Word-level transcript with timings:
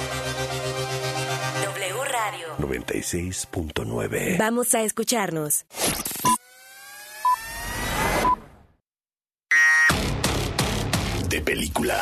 W 2.19 2.31
Radio. 2.31 2.47
96.9. 2.57 4.37
Vamos 4.37 4.75
a 4.75 4.81
escucharnos. 4.81 5.65
De 11.29 11.41
película. 11.41 11.95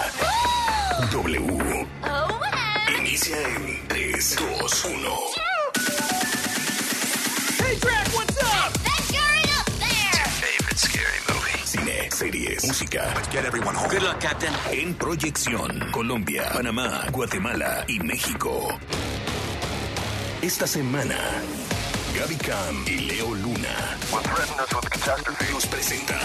W. 1.11 1.87
Inicia 2.99 3.37
en 3.43 3.87
3, 3.87 4.37
2, 4.59 4.85
1. 4.85 4.97
Hey, 7.59 7.77
Drac, 7.79 8.07
what's 8.15 8.37
up? 8.41 8.73
Favorite 10.41 10.77
scary 10.77 11.19
movie. 11.27 11.65
Cine, 11.65 12.11
series, 12.11 12.65
música. 12.65 13.13
Let's 13.15 13.27
get 13.31 13.45
everyone 13.45 13.75
home. 13.75 13.89
Good 13.89 14.01
luck, 14.01 14.19
Captain. 14.19 14.53
En 14.71 14.95
proyección, 14.95 15.91
Colombia, 15.91 16.49
Panamá, 16.53 17.05
Guatemala 17.11 17.85
y 17.87 17.99
México. 17.99 18.79
Esta 20.41 20.67
semana, 20.67 21.17
Gaby 22.15 22.35
Cam 22.35 22.85
y 22.85 22.99
Leo 22.99 23.33
Luna. 23.33 23.97
Nos 25.51 25.65
presentan 25.65 26.19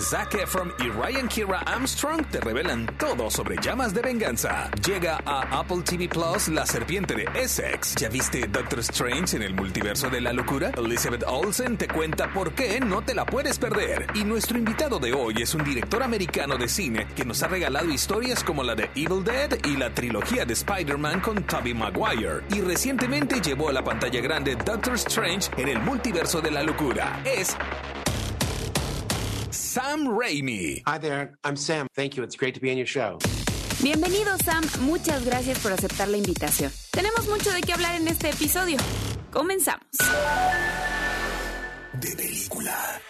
Zac 0.00 0.34
Efron 0.34 0.72
y 0.78 0.88
Ryan 0.88 1.28
Kira 1.28 1.58
Armstrong 1.60 2.24
te 2.30 2.40
revelan 2.40 2.86
todo 2.98 3.30
sobre 3.30 3.56
llamas 3.60 3.92
de 3.92 4.00
venganza. 4.00 4.70
Llega 4.86 5.20
a 5.26 5.60
Apple 5.60 5.82
TV 5.84 6.08
Plus 6.08 6.48
La 6.48 6.64
Serpiente 6.64 7.14
de 7.14 7.26
Essex. 7.34 7.94
¿Ya 7.96 8.08
viste 8.08 8.46
Doctor 8.46 8.78
Strange 8.78 9.36
en 9.36 9.42
el 9.42 9.54
multiverso 9.54 10.08
de 10.08 10.20
la 10.20 10.32
locura? 10.32 10.70
Elizabeth 10.78 11.24
Olsen 11.26 11.76
te 11.76 11.88
cuenta 11.88 12.32
por 12.32 12.52
qué 12.52 12.80
no 12.80 13.02
te 13.02 13.14
la 13.14 13.26
puedes 13.26 13.58
perder. 13.58 14.06
Y 14.14 14.24
nuestro 14.24 14.56
invitado 14.56 14.98
de 14.98 15.12
hoy 15.12 15.42
es 15.42 15.54
un 15.54 15.62
director 15.62 16.02
americano 16.02 16.56
de 16.56 16.68
cine 16.68 17.06
que 17.14 17.26
nos 17.26 17.42
ha 17.42 17.48
regalado 17.48 17.90
historias 17.90 18.42
como 18.42 18.62
la 18.62 18.74
de 18.74 18.90
Evil 18.94 19.24
Dead 19.24 19.58
y 19.64 19.76
la 19.76 19.92
trilogía 19.92 20.46
de 20.46 20.54
Spider-Man 20.54 21.20
con 21.20 21.42
Tobey 21.44 21.74
Maguire. 21.74 22.44
Y 22.50 22.62
recientemente 22.62 23.42
llevó 23.42 23.68
a 23.68 23.72
la 23.72 23.84
pantalla 23.84 24.20
grande 24.22 24.56
Doctor 24.56 24.94
Strange 24.94 25.50
en 25.58 25.68
el 25.68 25.80
multiverso 25.80 26.40
de 26.40 26.50
la 26.50 26.62
locura. 26.62 27.20
Es 27.26 27.54
Sam 29.78 30.08
Raimi. 30.08 30.82
Hi 30.86 30.98
there, 30.98 31.38
I'm 31.44 31.54
Sam. 31.54 31.86
Thank 31.94 32.16
you. 32.16 32.24
It's 32.24 32.34
great 32.34 32.54
to 32.54 32.60
be 32.60 32.68
on 32.72 32.76
your 32.76 32.86
show. 32.86 33.18
Bienvenido 33.80 34.36
Sam, 34.44 34.64
muchas 34.80 35.24
gracias 35.24 35.60
por 35.60 35.70
aceptar 35.70 36.08
la 36.08 36.16
invitación. 36.16 36.72
Tenemos 36.90 37.28
mucho 37.28 37.52
de 37.52 37.60
qué 37.60 37.74
hablar 37.74 37.94
en 37.94 38.08
este 38.08 38.30
episodio. 38.30 38.76
Comenzamos. 39.30 39.86
de 42.00 42.16
película. 42.16 43.00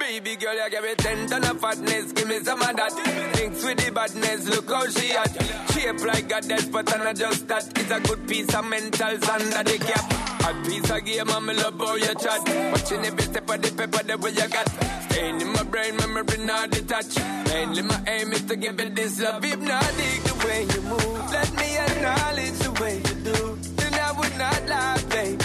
Baby 0.00 0.36
girl, 0.36 0.54
you 0.54 0.70
give 0.70 0.82
me 0.82 0.94
ten 0.96 1.26
ton 1.28 1.44
of 1.44 1.60
fatness, 1.60 2.12
give 2.12 2.26
me 2.26 2.40
some 2.40 2.60
of 2.60 2.74
that. 2.74 2.92
Thinks 3.34 3.62
with 3.62 3.84
the 3.84 3.92
badness, 3.92 4.48
look 4.48 4.68
how 4.68 4.88
she 4.88 5.12
at. 5.12 5.30
Shape 5.72 6.04
like 6.04 6.28
death, 6.48 6.72
but 6.72 6.92
I'm 6.92 7.04
not 7.04 7.16
just 7.16 7.46
that. 7.48 7.78
It's 7.78 7.90
a 7.90 8.00
good 8.00 8.26
piece 8.26 8.48
of 8.48 8.64
mentals 8.64 9.28
under 9.28 9.62
the 9.62 9.78
cap. 9.78 10.30
A 10.48 10.54
piece 10.64 10.90
of 10.90 11.04
game, 11.04 11.30
I'm 11.30 11.46
love 11.46 11.78
how 11.78 11.94
you 11.96 12.14
chat. 12.14 12.72
Watching 12.72 13.04
every 13.04 13.22
step 13.22 13.50
of 13.50 13.62
the 13.62 13.70
paper, 13.70 14.02
the 14.02 14.18
way 14.18 14.30
you 14.30 14.48
got. 14.48 14.68
Staying 15.10 15.40
in 15.42 15.52
my 15.52 15.62
brain, 15.64 15.96
memory 15.96 16.38
not 16.44 16.70
detached. 16.70 17.20
Mainly 17.48 17.82
my 17.82 18.02
aim 18.06 18.32
is 18.32 18.42
to 18.44 18.56
give 18.56 18.80
it 18.80 18.96
this 18.96 19.20
love. 19.20 19.42
Not, 19.42 19.82
the 19.82 20.42
way 20.46 20.62
you 20.74 20.80
move. 20.82 21.30
Let 21.30 21.52
me 21.54 21.76
acknowledge 21.76 22.58
the 22.58 22.72
way 22.80 22.96
you 22.96 23.14
do. 23.28 23.58
Then 23.76 23.94
I 23.94 24.12
would 24.18 24.38
not 24.38 24.66
lie, 24.66 25.02
baby. 25.10 25.39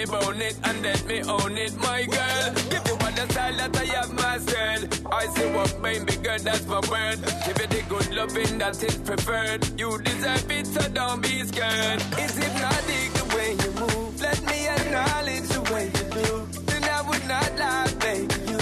Me 0.00 0.06
bone 0.06 0.40
it 0.40 0.56
and 0.64 0.82
let 0.82 1.06
me 1.06 1.22
own 1.22 1.58
it, 1.58 1.76
my 1.78 2.04
girl. 2.04 2.54
Give 2.70 2.86
you 2.86 2.96
all 3.04 3.12
the 3.12 3.26
style 3.32 3.56
that 3.56 3.76
I 3.76 3.84
have 3.96 4.12
mastered. 4.14 4.82
I 5.12 5.26
say 5.26 5.52
what 5.54 5.82
baby 5.82 6.16
girl, 6.16 6.38
that's 6.38 6.66
my 6.66 6.80
word. 6.90 7.18
Give 7.44 7.58
you 7.60 7.68
the 7.74 7.82
good 7.88 8.14
loving 8.14 8.58
that 8.58 8.82
is 8.82 8.96
preferred. 8.96 9.60
You 9.78 9.98
deserve 9.98 10.50
it, 10.50 10.66
so 10.66 10.88
don't 10.88 11.20
be 11.22 11.44
scared. 11.44 12.00
It's 12.22 12.36
hypnotic 12.38 13.08
the 13.18 13.26
way 13.36 13.50
you 13.62 13.70
move. 13.80 14.20
Let 14.20 14.40
me 14.50 14.68
acknowledge 14.68 15.48
the 15.48 15.62
way 15.72 15.86
you 15.86 16.06
do. 16.18 16.46
Then 16.70 16.84
I 16.84 17.02
would 17.08 17.26
not 17.28 17.50
lie, 17.58 17.92
baby. 18.00 18.34
You 18.50 18.58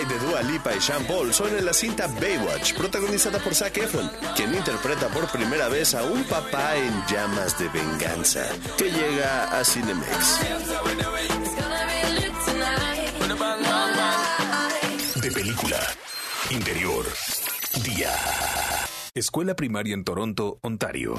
de 0.00 0.18
Dua 0.18 0.42
Lipa 0.42 0.74
y 0.74 0.80
Sean 0.80 1.04
Paul 1.04 1.34
son 1.34 1.54
en 1.56 1.66
la 1.66 1.72
cinta 1.72 2.06
Baywatch, 2.06 2.74
protagonizada 2.74 3.38
por 3.38 3.54
Zac 3.54 3.76
Efron, 3.76 4.10
quien 4.34 4.54
interpreta 4.54 5.08
por 5.08 5.28
primera 5.30 5.68
vez 5.68 5.94
a 5.94 6.02
un 6.02 6.24
papá 6.24 6.76
en 6.76 6.92
llamas 7.06 7.58
de 7.58 7.68
venganza, 7.68 8.48
que 8.78 8.90
llega 8.90 9.58
a 9.58 9.62
Cinemex. 9.62 10.40
De 15.20 15.30
película. 15.30 15.78
Interior. 16.50 17.06
Día. 17.84 18.12
Escuela 19.14 19.54
primaria 19.54 19.94
en 19.94 20.04
Toronto, 20.04 20.58
Ontario. 20.62 21.14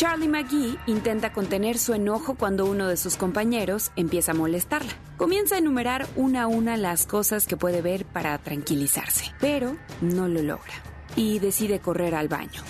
Charlie 0.00 0.28
McGee 0.28 0.78
intenta 0.86 1.30
contener 1.30 1.76
su 1.76 1.92
enojo 1.92 2.34
cuando 2.34 2.64
uno 2.64 2.88
de 2.88 2.96
sus 2.96 3.18
compañeros 3.18 3.92
empieza 3.96 4.32
a 4.32 4.34
molestarla. 4.34 4.94
Comienza 5.18 5.56
a 5.56 5.58
enumerar 5.58 6.06
una 6.16 6.44
a 6.44 6.46
una 6.46 6.78
las 6.78 7.04
cosas 7.04 7.46
que 7.46 7.58
puede 7.58 7.82
ver 7.82 8.06
para 8.06 8.38
tranquilizarse, 8.38 9.34
pero 9.40 9.76
no 10.00 10.26
lo 10.26 10.40
logra 10.40 10.72
y 11.16 11.38
decide 11.38 11.80
correr 11.80 12.14
al 12.14 12.28
baño. 12.28 12.62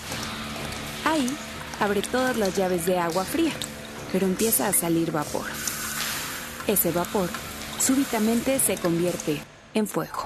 Ahí 1.05 1.25
abre 1.79 2.01
todas 2.01 2.35
las 2.35 2.57
llaves 2.57 2.85
de 2.85 2.99
agua 2.99 3.23
fría, 3.23 3.53
pero 4.11 4.25
empieza 4.25 4.67
a 4.67 4.73
salir 4.73 5.13
vapor. 5.13 5.45
Ese 6.67 6.91
vapor 6.91 7.29
súbitamente 7.79 8.59
se 8.59 8.75
convierte 8.75 9.41
en 9.73 9.87
fuego. 9.87 10.25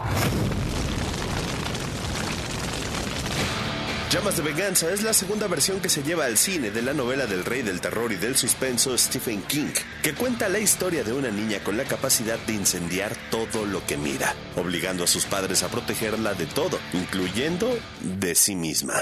Llamas 4.12 4.38
de 4.38 4.44
Venganza 4.44 4.92
es 4.92 5.04
la 5.04 5.13
segunda 5.13 5.48
versión 5.48 5.81
que 5.81 5.90
se 5.90 6.02
lleva 6.04 6.25
al 6.25 6.38
cine 6.38 6.72
de 6.72 6.81
la 6.81 6.94
novela 6.94 7.25
del 7.25 7.44
rey 7.44 7.63
del 7.63 7.81
terror 7.81 8.12
y 8.12 8.16
del 8.16 8.38
suspenso 8.38 8.98
Stephen 8.98 9.42
King, 9.44 9.74
que 10.04 10.13
cuenta 10.13 10.48
la 10.48 10.60
historia 10.60 11.04
de 11.04 11.12
una 11.12 11.30
niña 11.31 11.62
con 11.63 11.75
la 11.75 11.84
capacidad 11.84 12.38
de 12.40 12.54
incendiar 12.54 13.13
todo 13.30 13.66
lo 13.66 13.86
que 13.86 13.98
mira, 13.98 14.34
obligando 14.56 15.04
a 15.04 15.07
sus 15.07 15.25
padres 15.25 15.63
a 15.63 15.69
protegerla 15.69 16.34
de 16.34 16.46
todo, 16.46 16.80
incluyendo 16.94 17.78
de 18.02 18.36
sí 18.36 18.56
misma. 18.56 18.94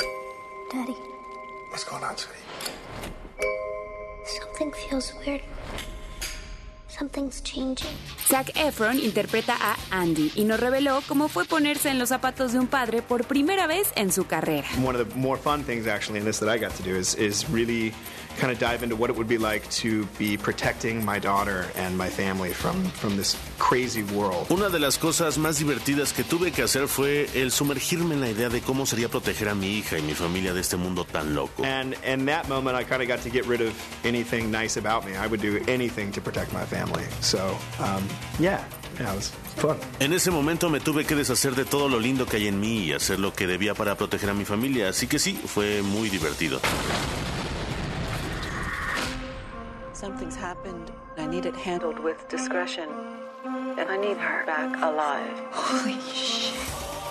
Daddy, 0.73 0.95
What's 1.69 1.85
going 1.85 2.03
on, 2.03 2.17
sweetie? 2.17 2.39
something 4.39 4.71
feels 4.89 5.13
weird. 5.25 5.41
Something's 7.03 7.43
changing. 7.43 7.91
Zac 8.29 8.55
Efron 8.55 8.97
interpreta 8.97 9.57
a 9.59 9.75
Andy 9.91 10.31
y 10.35 10.45
nos 10.45 10.57
reveló 10.57 11.01
cómo 11.05 11.27
fue 11.27 11.43
ponerse 11.43 11.89
en 11.89 11.99
los 11.99 12.07
zapatos 12.07 12.53
de 12.53 12.59
un 12.59 12.67
padre 12.67 13.01
por 13.01 13.25
primera 13.25 13.67
vez 13.67 13.91
en 13.97 14.09
su 14.09 14.25
carrera. 14.25 14.69
One 14.81 14.97
of 14.97 15.09
the 15.09 15.15
more 15.19 15.37
fun 15.37 15.65
things 15.65 15.85
actually 15.85 16.19
in 16.19 16.25
this 16.25 16.39
that 16.39 16.47
I 16.47 16.57
got 16.57 16.73
to 16.77 16.83
do 16.83 16.95
is 16.95 17.15
is 17.15 17.49
really 17.49 17.91
kind 18.37 18.51
of 18.51 18.59
dive 18.59 18.83
into 18.83 18.95
what 18.95 19.09
it 19.09 19.15
would 19.15 19.27
be 19.27 19.37
like 19.37 19.69
to 19.69 20.05
be 20.17 20.37
protecting 20.37 21.03
my 21.03 21.19
daughter 21.19 21.65
and 21.75 21.97
my 21.97 22.09
family 22.09 22.53
from 22.53 22.83
from 22.99 23.15
this 23.15 23.37
crazy 23.57 24.03
world. 24.03 24.47
Una 24.49 24.69
de 24.69 24.79
las 24.79 24.97
cosas 24.97 25.37
más 25.37 25.59
divertidas 25.59 26.13
que 26.13 26.23
tuve 26.23 26.51
que 26.51 26.63
hacer 26.63 26.87
fue 26.87 27.29
el 27.35 27.51
sumergirme 27.51 28.15
en 28.15 28.21
la 28.21 28.29
idea 28.29 28.49
de 28.49 28.61
cómo 28.61 28.85
sería 28.85 29.09
proteger 29.09 29.49
a 29.49 29.55
mi 29.55 29.77
hija 29.77 29.97
y 29.97 30.01
mi 30.01 30.13
familia 30.13 30.53
de 30.53 30.61
este 30.61 30.77
mundo 30.77 31.05
tan 31.05 31.33
loco. 31.35 31.63
And 31.63 31.95
in 32.05 32.25
that 32.25 32.47
moment, 32.47 32.75
I 32.77 32.83
kind 32.83 33.01
of 33.01 33.07
got 33.07 33.21
to 33.23 33.29
get 33.29 33.45
rid 33.45 33.61
of 33.61 33.73
anything 34.03 34.51
nice 34.51 34.77
about 34.77 35.05
me. 35.05 35.15
I 35.15 35.27
would 35.27 35.41
do 35.41 35.59
anything 35.67 36.11
to 36.11 36.21
protect 36.21 36.53
my 36.53 36.65
family. 36.65 37.05
So, 37.21 37.57
um, 37.79 38.07
yeah, 38.39 38.63
yeah, 38.99 39.11
it 39.11 39.15
was 39.15 39.31
fun. 39.57 39.77
En 39.99 40.13
ese 40.13 40.31
momento 40.31 40.69
me 40.69 40.79
tuve 40.79 41.05
que 41.05 41.15
deshacer 41.15 41.55
de 41.55 41.65
todo 41.65 41.89
lo 41.89 41.99
lindo 41.99 42.25
que 42.25 42.37
hay 42.37 42.47
en 42.47 42.59
mí 42.59 42.85
y 42.85 42.93
hacer 42.93 43.19
lo 43.19 43.33
que 43.33 43.47
debía 43.47 43.73
para 43.73 43.95
proteger 43.95 44.29
a 44.29 44.33
mi 44.33 44.45
familia, 44.45 44.89
así 44.89 45.07
que 45.07 45.19
sí, 45.19 45.39
fue 45.45 45.81
muy 45.81 46.09
divertido. 46.09 46.59
Something's 50.03 50.35
happened. 50.35 50.91
I 51.17 51.25
need 51.25 51.45
it 51.45 51.55
handled 51.55 51.97
with 51.97 52.27
discretion. 52.27 52.89
And 53.79 53.89
I 53.89 53.95
need 53.95 54.17
her 54.17 54.45
back 54.45 54.75
alive. 54.83 55.31
Holy 55.53 55.97
shit. 56.11 56.59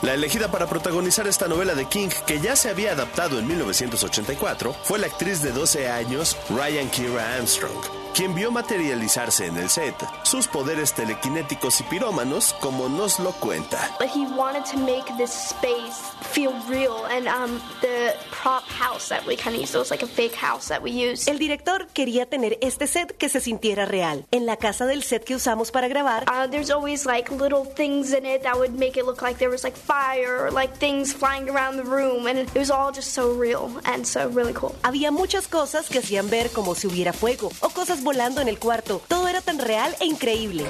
La 0.03 0.13
elegida 0.13 0.49
para 0.51 0.67
protagonizar 0.67 1.27
esta 1.27 1.49
novela 1.49 1.75
de 1.75 1.87
King, 1.87 2.11
que 2.27 2.39
ya 2.39 2.55
se 2.55 2.69
había 2.69 2.93
adaptado 2.93 3.39
en 3.39 3.47
1984, 3.47 4.75
fue 4.83 4.99
la 4.99 5.07
actriz 5.07 5.41
de 5.41 5.53
12 5.53 5.89
años 5.89 6.37
Ryan 6.51 6.91
Kira 6.91 7.37
Armstrong, 7.37 7.81
quien 8.15 8.35
vio 8.35 8.51
materializarse 8.51 9.47
en 9.47 9.57
el 9.57 9.69
set 9.71 9.95
sus 10.23 10.47
poderes 10.49 10.93
telequinéticos 10.93 11.81
y 11.81 11.85
pirómanos, 11.85 12.55
como 12.61 12.89
nos 12.89 13.19
lo 13.19 13.33
cuenta. 13.33 13.79
But 13.99 14.09
he 14.09 14.27
wanted 14.37 14.65
to 14.71 14.79
make 14.79 15.05
this 15.17 15.31
space 15.33 16.01
feel 16.33 16.53
real, 16.69 17.07
and 17.07 17.27
um, 17.29 17.61
the 17.81 18.15
prop 18.31 18.65
house 18.69 19.09
that 19.09 19.27
we 19.27 19.37
kind 19.37 19.55
of 19.55 19.61
used, 19.63 19.75
it 19.75 19.79
was 19.79 19.91
like 19.91 20.03
a 20.03 20.07
fake 20.07 20.35
house 20.35 20.69
that 20.69 20.83
we 20.83 20.91
used. 20.91 21.29
El 21.29 21.39
director 21.39 21.87
quería 21.93 22.27
tener 22.27 22.59
este 22.61 22.87
set 22.87 23.17
que 23.17 23.29
se 23.29 23.41
sintiera 23.41 23.87
real. 23.87 24.25
En 24.31 24.47
la 24.47 24.57
casa 24.57 24.87
del 24.87 25.03
set 25.03 25.25
que 25.25 25.35
usamos 25.35 25.71
para 25.71 25.89
grabar, 25.89 26.25
Uh, 26.29 26.47
there's 26.49 26.71
always 26.71 27.07
like 27.07 27.31
little 27.31 27.65
things 27.65 28.13
in 28.13 28.25
it 28.27 28.43
that 28.43 28.57
would 28.57 28.73
make 28.79 28.97
it 28.99 29.05
look 29.05 29.23
like 29.23 29.39
there 29.39 29.51
was 29.51 29.65
like 29.65 29.77
fire 29.77 30.45
or 30.45 30.51
like 30.51 30.75
things 30.79 31.13
flying 31.13 31.49
around 31.49 31.77
the 31.77 31.85
room, 31.85 32.27
and 32.27 32.39
it 32.39 32.55
was 32.55 32.71
all 32.71 32.93
just 32.93 33.13
so 33.13 33.33
real 33.33 33.71
and 33.85 34.07
so 34.07 34.29
really 34.31 34.53
cool. 34.53 34.75
había 34.83 35.11
muchas 35.11 35.49
cosas 35.49 35.89
que 35.89 35.99
hacían 35.99 36.29
ver 36.31 36.51
como 36.51 36.75
si 36.75 36.87
hubiera 36.87 37.13
fuego 37.13 37.51
o 37.61 37.69
cosas 37.71 38.02
volando 38.03 38.41
en 38.41 38.49
el 38.49 38.59
cuarto. 38.59 39.01
Todo 39.09 39.29
era 39.29 39.41
tan 39.41 39.59
real 39.59 39.95
e 40.01 40.07
increíble. 40.07 40.65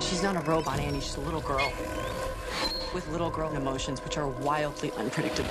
She's 0.00 0.22
not 0.22 0.36
a 0.36 0.40
robot, 0.40 0.78
Annie. 0.78 1.00
She's 1.00 1.16
a 1.16 1.20
little 1.20 1.40
girl. 1.40 1.70
With 2.94 3.06
little 3.10 3.30
girl 3.30 3.54
emotions, 3.54 4.02
which 4.04 4.18
are 4.18 4.28
wildly 4.42 4.92
unpredictable. 4.98 5.50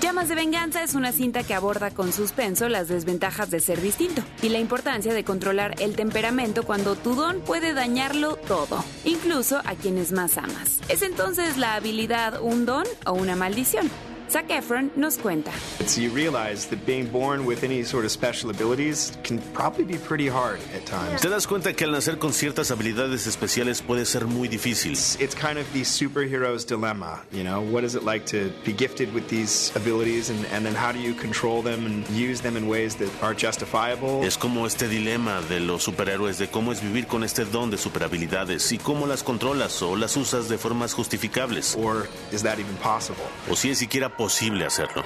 Llamas 0.00 0.28
de 0.28 0.34
Venganza 0.34 0.82
es 0.82 0.94
una 0.94 1.12
cinta 1.12 1.42
que 1.42 1.52
aborda 1.52 1.90
con 1.90 2.10
suspenso 2.12 2.70
las 2.70 2.88
desventajas 2.88 3.50
de 3.50 3.60
ser 3.60 3.82
distinto 3.82 4.22
y 4.40 4.48
la 4.48 4.58
importancia 4.58 5.12
de 5.12 5.24
controlar 5.24 5.74
el 5.78 5.94
temperamento 5.94 6.62
cuando 6.62 6.96
tu 6.96 7.14
don 7.14 7.40
puede 7.42 7.74
dañarlo 7.74 8.36
todo, 8.36 8.82
incluso 9.04 9.58
a 9.58 9.74
quienes 9.74 10.12
más 10.12 10.38
amas. 10.38 10.78
¿Es 10.88 11.02
entonces 11.02 11.58
la 11.58 11.74
habilidad 11.74 12.40
un 12.40 12.64
don 12.64 12.84
o 13.04 13.12
una 13.12 13.36
maldición? 13.36 13.90
Zac 14.30 14.48
Efron 14.50 14.92
nos 14.94 15.18
cuenta. 15.18 15.50
So 15.86 16.00
you 16.00 16.10
realize 16.10 16.66
that 16.66 16.86
being 16.86 17.06
born 17.10 17.44
with 17.44 17.64
any 17.64 17.82
sort 17.82 18.04
of 18.04 18.12
special 18.12 18.50
abilities 18.50 19.12
can 19.24 19.40
probably 19.54 19.84
be 19.84 19.98
pretty 19.98 20.28
hard 20.28 20.60
at 20.72 20.86
times. 20.86 21.20
Te 21.20 21.28
das 21.28 21.48
cuenta 21.48 21.72
que 21.74 21.84
al 21.84 21.90
nacer 21.90 22.18
con 22.20 22.32
ciertas 22.32 22.70
habilidades 22.70 23.26
especiales 23.26 23.82
puede 23.82 24.06
ser 24.06 24.26
muy 24.26 24.46
difícil. 24.46 24.92
It's 25.18 25.34
kind 25.34 25.58
of 25.58 25.66
the 25.72 25.80
superhero's 25.80 26.64
dilemma, 26.64 27.22
you 27.32 27.42
know? 27.42 27.60
What 27.60 27.82
is 27.82 27.96
it 27.96 28.04
like 28.04 28.24
to 28.26 28.52
be 28.64 28.72
gifted 28.72 29.12
with 29.12 29.28
these 29.28 29.72
abilities 29.74 30.30
and, 30.30 30.46
and 30.52 30.64
then 30.64 30.76
how 30.76 30.92
do 30.92 31.00
you 31.00 31.12
control 31.12 31.60
them 31.60 31.84
and 31.84 32.08
use 32.10 32.40
them 32.40 32.56
in 32.56 32.68
ways 32.68 32.94
that 32.96 33.10
are 33.22 33.34
justifiable? 33.34 34.22
Es 34.24 34.36
como 34.38 34.64
este 34.64 34.86
dilema 34.86 35.40
de 35.48 35.58
los 35.58 35.82
superhéroes 35.82 36.38
de 36.38 36.46
cómo 36.46 36.70
es 36.70 36.80
vivir 36.80 37.08
con 37.08 37.24
este 37.24 37.44
don 37.44 37.70
de 37.70 37.78
superhabilidades 37.78 38.70
y 38.70 38.78
cómo 38.78 39.08
las 39.08 39.24
controlas 39.24 39.82
o 39.82 39.96
las 39.96 40.16
usas 40.16 40.48
de 40.48 40.56
formas 40.56 40.94
justificables. 40.94 41.76
Or 41.76 42.06
is 42.30 42.44
that 42.44 42.60
even 42.60 42.76
possible? 42.76 43.24
O 43.50 43.56
si 43.56 43.70
es 43.70 43.78
siquiera 43.78 44.19
posible 44.20 44.66
hacerlo. 44.66 45.02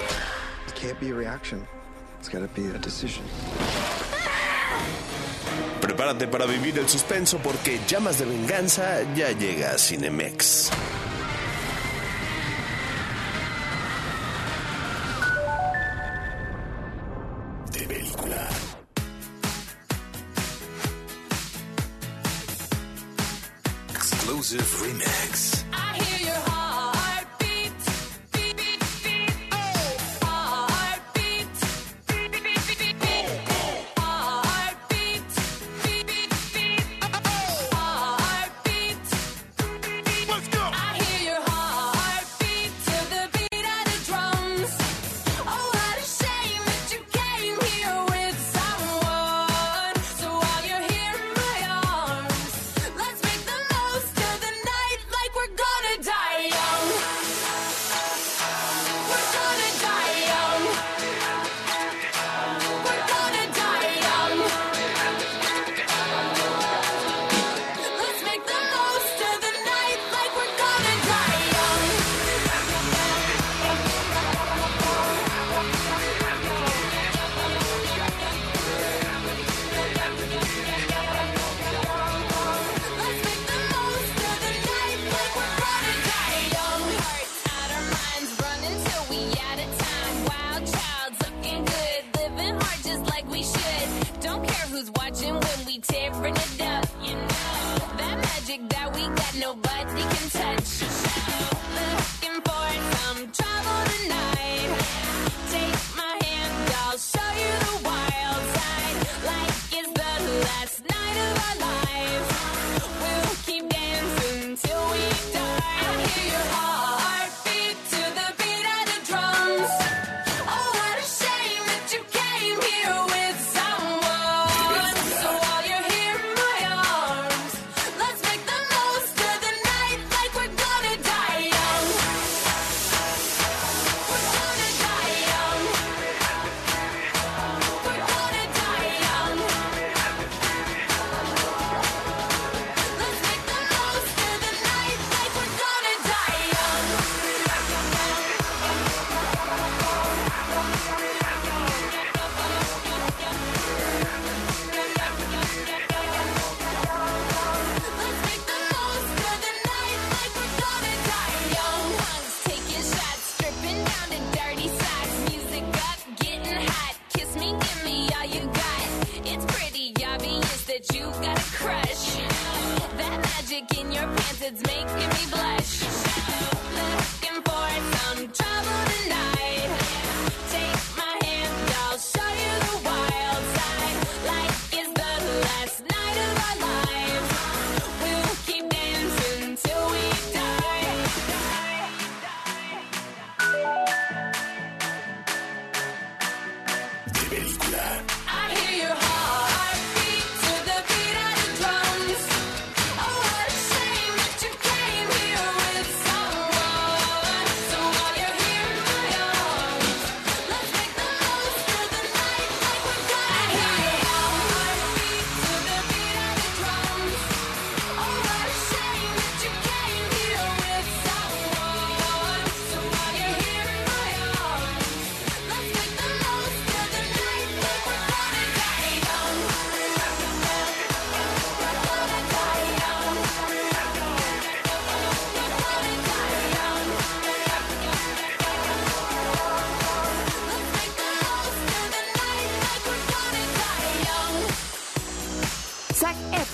It 0.67 0.75
can't 0.75 0.99
be 0.99 1.09
a 1.09 1.15
reaction. 1.15 1.65
It's 2.19 2.27
gotta 2.27 2.49
be 2.53 2.67
a 2.67 2.77
decision. 2.77 3.23
Prepárate 5.79 6.27
para 6.27 6.45
vivir 6.45 6.77
el 6.79 6.89
suspenso 6.89 7.37
porque 7.37 7.79
Llamas 7.87 8.19
de 8.19 8.25
Venganza 8.25 9.03
ya 9.15 9.31
llega 9.31 9.71
a 9.71 9.77
Cinemex. 9.77 10.69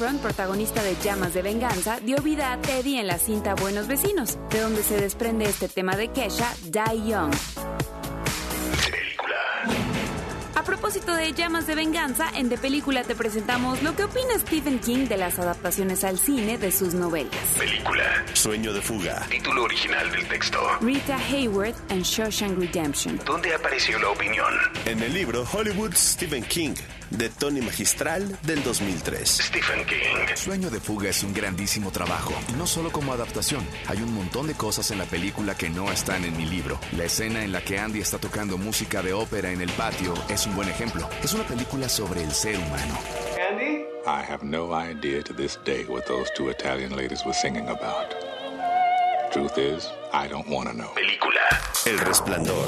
Efron, 0.01 0.17
protagonista 0.17 0.81
de 0.81 0.95
Llamas 1.03 1.35
de 1.35 1.43
Venganza, 1.43 1.99
dio 1.99 2.17
vida 2.23 2.53
a 2.53 2.59
Teddy 2.59 2.97
en 2.97 3.05
la 3.05 3.19
cinta 3.19 3.53
Buenos 3.53 3.87
Vecinos, 3.87 4.39
de 4.49 4.59
donde 4.59 4.81
se 4.81 4.99
desprende 4.99 5.45
este 5.45 5.67
tema 5.67 5.95
de 5.95 6.07
Kesha, 6.07 6.51
Die 6.63 7.07
Young. 7.07 7.31
A 10.55 10.63
propósito 10.63 11.13
de 11.13 11.33
Llamas 11.33 11.67
de 11.67 11.75
Venganza, 11.75 12.31
en 12.35 12.49
De 12.49 12.57
Película 12.57 13.03
te 13.03 13.13
presentamos 13.15 13.83
lo 13.83 13.95
que 13.95 14.03
opina 14.03 14.39
Stephen 14.39 14.79
King 14.79 15.07
de 15.07 15.17
las 15.17 15.37
adaptaciones 15.37 16.03
al 16.03 16.17
cine 16.17 16.57
de 16.57 16.71
sus 16.71 16.95
novelas. 16.95 17.35
Película. 17.57 18.25
Sueño 18.33 18.73
de 18.73 18.81
fuga. 18.81 19.27
Título 19.29 19.63
original 19.63 20.11
del 20.11 20.27
texto. 20.27 20.57
Rita 20.81 21.17
Hayworth 21.17 21.77
and 21.91 22.03
Shawshank 22.03 22.57
Redemption. 22.57 23.19
¿Dónde 23.25 23.53
apareció 23.53 23.99
la 23.99 24.09
opinión? 24.09 24.51
En 24.85 25.01
el 25.03 25.13
libro 25.13 25.45
Hollywood 25.51 25.93
Stephen 25.93 26.43
King, 26.43 26.73
de 27.11 27.29
Tony 27.29 27.61
Magistral 27.61 28.37
del 28.43 28.63
2003. 28.63 29.29
Stephen 29.29 29.85
King. 29.85 30.35
Sueño 30.35 30.69
de 30.69 30.79
fuga 30.79 31.09
es 31.09 31.23
un 31.23 31.33
grandísimo 31.33 31.91
trabajo, 31.91 32.33
y 32.49 32.53
no 32.53 32.65
solo 32.65 32.91
como 32.91 33.13
adaptación. 33.13 33.65
Hay 33.87 33.97
un 34.01 34.13
montón 34.13 34.47
de 34.47 34.53
cosas 34.53 34.91
en 34.91 34.97
la 34.97 35.05
película 35.05 35.55
que 35.55 35.69
no 35.69 35.91
están 35.91 36.23
en 36.25 36.35
mi 36.37 36.45
libro. 36.45 36.79
La 36.97 37.05
escena 37.05 37.43
en 37.43 37.51
la 37.51 37.61
que 37.61 37.79
Andy 37.79 37.99
está 37.99 38.17
tocando 38.17 38.57
música 38.57 39.01
de 39.01 39.13
ópera 39.13 39.51
en 39.51 39.61
el 39.61 39.69
patio 39.71 40.13
es 40.29 40.45
un 40.45 40.55
buen 40.55 40.69
ejemplo. 40.69 41.09
Es 41.23 41.33
una 41.33 41.45
película 41.45 41.89
sobre 41.89 42.23
el 42.23 42.31
ser 42.31 42.57
humano. 42.57 42.97
Andy? 43.49 43.85
I 44.05 44.23
have 44.27 44.43
no 44.43 44.73
idea 44.73 45.21
to 45.23 45.33
this 45.33 45.59
day 45.63 45.85
what 45.85 46.05
those 46.05 46.31
two 46.35 46.49
Italian 46.49 46.95
ladies 46.95 47.23
were 47.25 47.33
singing 47.33 47.67
about. 47.67 48.15
Truth 49.31 49.57
is, 49.57 49.87
I 50.13 50.27
don't 50.27 50.47
want 50.49 50.67
to 50.67 50.73
know. 50.73 50.93
Película. 50.93 51.39
El 51.85 51.97
Resplandor. 51.99 52.67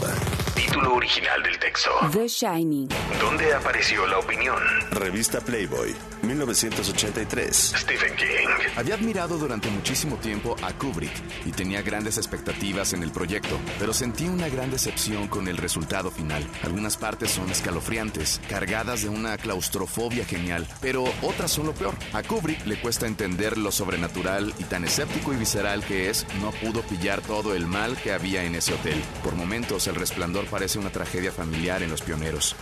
Título 0.56 0.96
original 0.96 1.44
del 1.44 1.60
texto. 1.60 1.90
The 2.12 2.28
Shining. 2.28 2.88
¿Dónde 3.20 3.54
apareció 3.54 4.08
la 4.08 4.20
opinión? 4.20 4.58
Revista 4.92 5.42
Playboy, 5.42 5.94
1983. 6.22 7.74
Stephen 7.78 8.16
King. 8.16 8.70
Había 8.78 8.96
admirado 8.96 9.38
durante 9.38 9.70
muchísimo 9.70 10.16
tiempo 10.18 10.56
a 10.62 10.72
Kubrick 10.74 11.12
y 11.46 11.52
tenía 11.52 11.82
grandes 11.82 12.18
expectativas 12.18 12.94
en 12.94 13.04
el 13.04 13.12
proyecto, 13.12 13.60
pero 13.78 13.94
sentí 13.94 14.28
una 14.28 14.48
gran 14.48 14.72
decepción 14.72 15.28
con 15.28 15.48
el 15.48 15.58
resultado 15.58 16.12
final. 16.12 16.48
Algunas 16.64 16.96
partes 16.98 17.32
son 17.32 17.50
escalofriantes, 17.50 18.40
cargadas 18.48 19.04
de 19.04 19.10
una 19.10 19.38
claustrofobia 19.38 20.24
genial, 20.24 20.66
pero 20.82 21.04
otras 21.22 21.52
son 21.52 21.66
lo 21.66 21.74
peor. 21.74 21.96
A 22.14 22.24
Kubrick 22.24 22.66
le 22.66 22.80
cuesta 22.80 23.06
entender 23.06 23.58
lo 23.58 23.72
sobrenatural 23.72 24.54
y 24.60 24.64
tan 24.64 24.86
escéptico 24.86 25.34
y 25.34 25.38
visceral 25.38 25.84
que 25.84 26.10
es, 26.10 26.26
no 26.42 26.52
pudo 26.52 26.82
pillar 26.84 27.22
todo 27.22 27.33
el 27.42 27.66
mal 27.66 27.98
que 27.98 28.14
había 28.14 28.44
en 28.44 28.54
ese 28.54 28.74
hotel. 28.74 29.02
Por 29.24 29.36
momentos 29.36 29.88
el 29.88 29.96
resplandor 29.96 30.46
parece 30.46 30.78
una 30.78 30.92
tragedia 30.92 31.32
familiar 31.32 31.82
en 31.82 31.90
los 31.90 32.02
pioneros. 32.02 32.56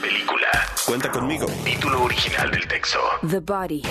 Película. 0.00 0.46
Cuenta 0.86 1.10
conmigo. 1.10 1.46
Título 1.64 2.04
original 2.04 2.50
del 2.50 2.66
texto. 2.66 2.98
The 3.28 3.40
Body. 3.40 3.82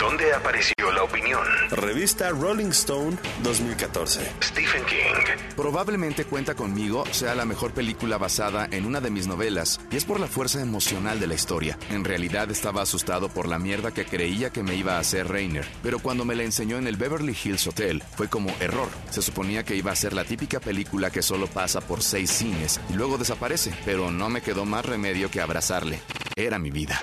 ¿Dónde 0.00 0.32
apareció 0.34 0.90
la 0.92 1.04
opinión? 1.04 1.40
Revista 1.70 2.30
Rolling 2.30 2.70
Stone, 2.70 3.16
2014. 3.42 4.20
Stephen 4.42 4.82
King. 4.86 5.54
Probablemente 5.56 6.24
Cuenta 6.24 6.54
conmigo 6.54 7.04
sea 7.12 7.34
la 7.34 7.44
mejor 7.44 7.72
película 7.72 8.18
basada 8.18 8.66
en 8.70 8.86
una 8.86 9.00
de 9.00 9.10
mis 9.10 9.26
novelas, 9.26 9.80
y 9.90 9.96
es 9.96 10.04
por 10.04 10.18
la 10.18 10.26
fuerza 10.26 10.60
emocional 10.60 11.20
de 11.20 11.26
la 11.26 11.34
historia. 11.34 11.78
En 11.90 12.04
realidad 12.04 12.50
estaba 12.50 12.82
asustado 12.82 13.28
por 13.28 13.46
la 13.46 13.58
mierda 13.58 13.92
que 13.92 14.04
creía 14.04 14.50
que 14.50 14.62
me 14.62 14.74
iba 14.74 14.96
a 14.96 15.00
hacer 15.00 15.28
Rainer, 15.28 15.66
pero 15.82 15.98
cuando 16.00 16.24
me 16.24 16.34
la 16.34 16.42
enseñó 16.42 16.78
en 16.78 16.86
el 16.86 16.96
Beverly 16.96 17.36
Hills 17.44 17.66
Hotel, 17.66 18.02
fue 18.16 18.28
como 18.28 18.50
error. 18.60 18.88
Se 19.10 19.22
suponía 19.22 19.64
que 19.64 19.76
iba 19.76 19.92
a 19.92 19.96
ser 19.96 20.12
la 20.12 20.24
típica 20.24 20.60
película 20.60 21.10
que 21.10 21.22
solo 21.22 21.46
pasa 21.46 21.80
por 21.80 22.02
seis 22.02 22.30
cines 22.30 22.80
y 22.90 22.94
luego 22.94 23.18
desaparece, 23.18 23.72
pero 23.84 24.10
no 24.10 24.28
me 24.28 24.42
quedó 24.42 24.64
más 24.64 24.84
remedio 24.84 25.30
que 25.30 25.40
abrazarle. 25.44 26.00
Era 26.36 26.58
mi 26.58 26.70
vida. 26.70 27.00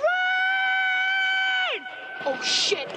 Oh 2.25 2.37
shit! 2.43 2.87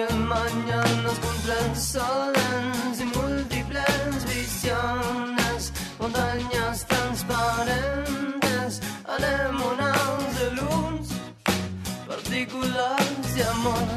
En 0.00 0.26
mañanas 0.26 1.18
contra 1.20 1.58
el 1.58 1.74
sol 1.74 2.32
en 2.98 3.08
múltiples 3.18 4.26
visiones, 4.26 5.72
montañas 5.98 6.86
transparentes, 6.86 8.82
anémonas 9.06 10.38
de 10.38 10.50
luz, 10.50 11.08
partículas 12.06 13.34
de 13.34 13.44
amor 13.44 13.88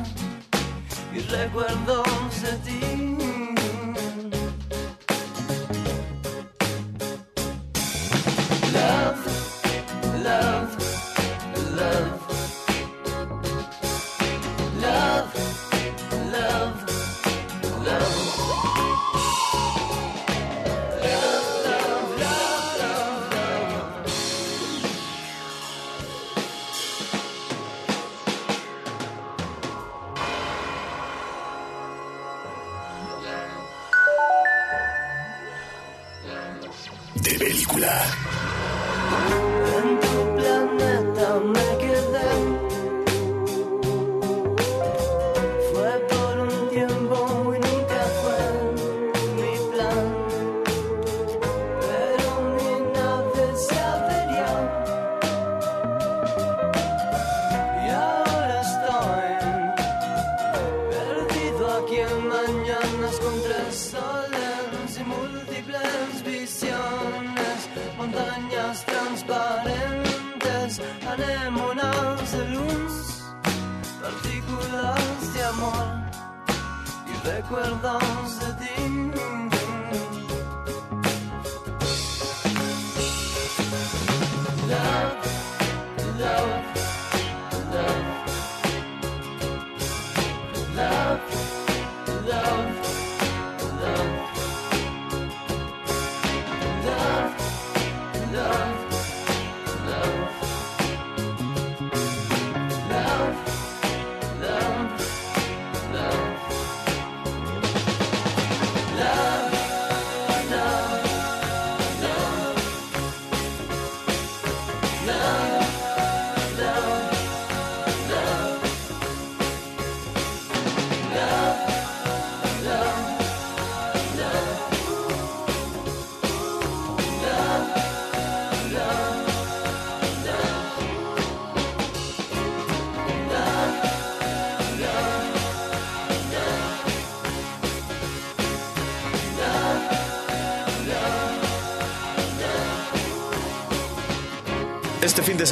y 1.14 1.20
recuerdos 1.20 2.42
de 2.44 2.54
ti. 2.66 3.19
De 37.22 37.38
película. 37.38 37.90
Y 77.52 78.19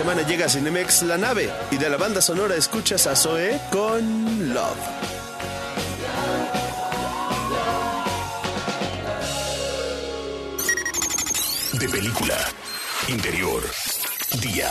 semana 0.07 0.25
llega 0.25 0.45
a 0.45 0.49
Cinemex 0.49 1.03
La 1.03 1.17
Nave 1.17 1.49
y 1.69 1.75
de 1.75 1.89
la 1.89 1.97
banda 1.97 2.21
sonora 2.21 2.55
escuchas 2.55 3.07
a 3.07 3.15
Zoe 3.17 3.59
con 3.69 4.53
Love. 4.53 4.77
De 11.73 11.89
película. 11.89 12.37
Interior. 13.09 13.61
Día. 14.41 14.69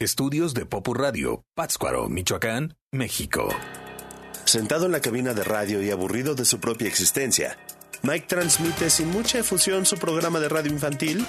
Estudios 0.00 0.54
de 0.54 0.66
Popu 0.66 0.92
Radio, 0.92 1.44
Pátzcuaro, 1.54 2.08
Michoacán, 2.08 2.76
México. 2.90 3.48
Sentado 4.44 4.86
en 4.86 4.92
la 4.92 5.00
cabina 5.00 5.34
de 5.34 5.44
radio 5.44 5.80
y 5.80 5.92
aburrido 5.92 6.34
de 6.34 6.44
su 6.44 6.58
propia 6.58 6.88
existencia, 6.88 7.56
Mike 8.02 8.26
transmite 8.26 8.90
sin 8.90 9.08
mucha 9.08 9.38
efusión 9.38 9.86
su 9.86 9.98
programa 9.98 10.40
de 10.40 10.48
radio 10.48 10.72
infantil, 10.72 11.24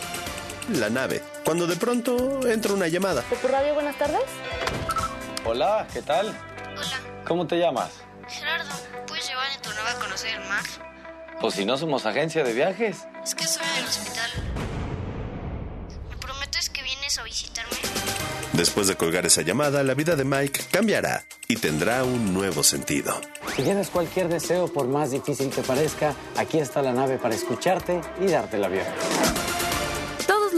La 0.74 0.90
Nave, 0.90 1.22
cuando 1.48 1.66
de 1.66 1.78
pronto 1.78 2.46
entra 2.46 2.74
una 2.74 2.90
llamada. 2.90 3.22
¿Popu 3.22 3.48
Radio, 3.48 3.74
buenas 3.74 3.98
tardes? 3.98 4.20
Hola, 5.46 5.88
¿qué 5.94 6.02
tal? 6.02 6.28
Hola, 6.28 7.24
¿Cómo 7.26 7.48
te 7.48 7.58
llamas? 7.58 7.90
Gerardo, 8.28 8.76
¿puedes 9.08 9.30
llevar 9.30 9.48
en 9.56 9.62
tu 9.62 9.70
nave 9.70 9.92
a 9.92 9.96
conocer 9.98 10.32
el 10.34 10.50
mar? 10.50 10.66
Pues 11.40 11.54
si 11.54 11.64
no 11.64 11.78
somos 11.78 12.06
agencia 12.06 12.44
de 12.44 12.52
viajes. 12.52 12.98
Es 13.24 13.34
que 13.34 13.46
estoy 13.46 13.66
en 13.66 13.82
el 13.82 13.86
hospital. 13.86 14.30
¿Me 16.10 16.18
prometes 16.18 16.70
que 16.70 16.84
vienes 16.84 17.18
a 17.18 17.24
visitarme? 17.24 17.78
Después 18.52 18.88
de 18.88 18.98
colgar 18.98 19.26
esa 19.26 19.42
llamada, 19.42 19.84
la 19.84 19.94
vida 19.94 20.18
de 20.18 20.26
Mike 20.26 20.66
cambiará 20.70 21.24
y 21.48 21.56
tendrá 21.56 22.04
un 22.04 22.34
nuevo 22.34 22.62
sentido. 22.62 23.22
Si 23.56 23.64
tienes 23.64 23.88
cualquier 23.88 24.28
deseo, 24.28 24.68
por 24.68 24.88
más 24.88 25.12
difícil 25.12 25.50
que 25.50 25.62
parezca, 25.62 26.14
aquí 26.36 26.60
está 26.60 26.82
la 26.82 26.92
nave 26.92 27.18
para 27.18 27.36
escucharte 27.36 28.02
y 28.20 28.26
darte 28.26 28.58
la 28.58 28.68
bienvenida. 28.68 29.57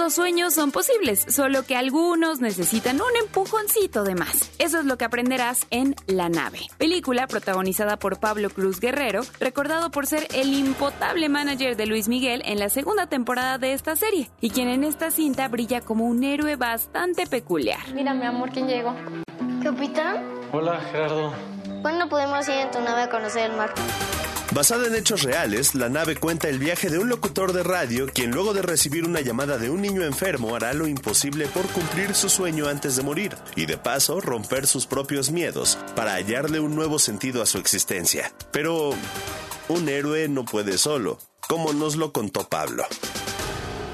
Los 0.09 0.15
sueños 0.15 0.55
son 0.55 0.71
posibles, 0.71 1.23
solo 1.29 1.61
que 1.61 1.75
algunos 1.75 2.39
necesitan 2.39 2.95
un 2.95 3.15
empujoncito 3.21 4.03
de 4.03 4.15
más. 4.15 4.51
Eso 4.57 4.79
es 4.79 4.85
lo 4.85 4.97
que 4.97 5.05
aprenderás 5.05 5.67
en 5.69 5.93
La 6.07 6.29
Nave, 6.29 6.61
película 6.79 7.27
protagonizada 7.27 7.99
por 7.99 8.19
Pablo 8.19 8.49
Cruz 8.49 8.79
Guerrero, 8.79 9.21
recordado 9.39 9.91
por 9.91 10.07
ser 10.07 10.27
el 10.33 10.51
impotable 10.55 11.29
manager 11.29 11.77
de 11.77 11.85
Luis 11.85 12.07
Miguel 12.07 12.41
en 12.45 12.57
la 12.57 12.69
segunda 12.69 13.05
temporada 13.05 13.59
de 13.59 13.73
esta 13.73 13.95
serie, 13.95 14.31
y 14.41 14.49
quien 14.49 14.67
en 14.69 14.83
esta 14.83 15.11
cinta 15.11 15.47
brilla 15.47 15.81
como 15.81 16.07
un 16.07 16.23
héroe 16.23 16.55
bastante 16.55 17.27
peculiar. 17.27 17.93
Mira, 17.93 18.15
mi 18.15 18.25
amor, 18.25 18.49
¿quién 18.49 18.67
llegó? 18.67 18.95
¿Capitán? 19.61 20.25
Hola, 20.51 20.79
Gerardo. 20.91 21.33
¿Cuándo 21.81 22.09
podemos 22.09 22.47
ir 22.47 22.55
en 22.55 22.71
tu 22.71 22.81
nave 22.81 23.03
a 23.03 23.09
conocer 23.09 23.49
el 23.49 23.57
mar? 23.57 23.73
Basada 24.51 24.87
en 24.87 24.95
hechos 24.95 25.21
reales, 25.21 25.75
la 25.75 25.89
nave 25.89 26.15
cuenta 26.15 26.49
el 26.49 26.57
viaje 26.57 26.89
de 26.89 26.97
un 26.97 27.07
locutor 27.07 27.53
de 27.53 27.63
radio 27.63 28.07
quien 28.07 28.31
luego 28.31 28.53
de 28.53 28.63
recibir 28.63 29.05
una 29.05 29.21
llamada 29.21 29.57
de 29.57 29.69
un 29.69 29.81
niño 29.81 30.03
enfermo 30.03 30.55
hará 30.55 30.73
lo 30.73 30.87
imposible 30.87 31.45
por 31.47 31.67
cumplir 31.67 32.15
su 32.15 32.29
sueño 32.29 32.67
antes 32.67 32.95
de 32.95 33.03
morir 33.03 33.35
y 33.55 33.67
de 33.67 33.77
paso 33.77 34.19
romper 34.19 34.65
sus 34.65 34.87
propios 34.87 35.29
miedos 35.29 35.77
para 35.95 36.15
hallarle 36.15 36.59
un 36.59 36.75
nuevo 36.75 36.97
sentido 36.97 37.43
a 37.43 37.45
su 37.45 37.59
existencia. 37.59 38.33
Pero 38.51 38.89
un 39.67 39.87
héroe 39.87 40.27
no 40.27 40.45
puede 40.45 40.79
solo, 40.79 41.19
como 41.47 41.71
nos 41.71 41.95
lo 41.95 42.11
contó 42.11 42.49
Pablo. 42.49 42.85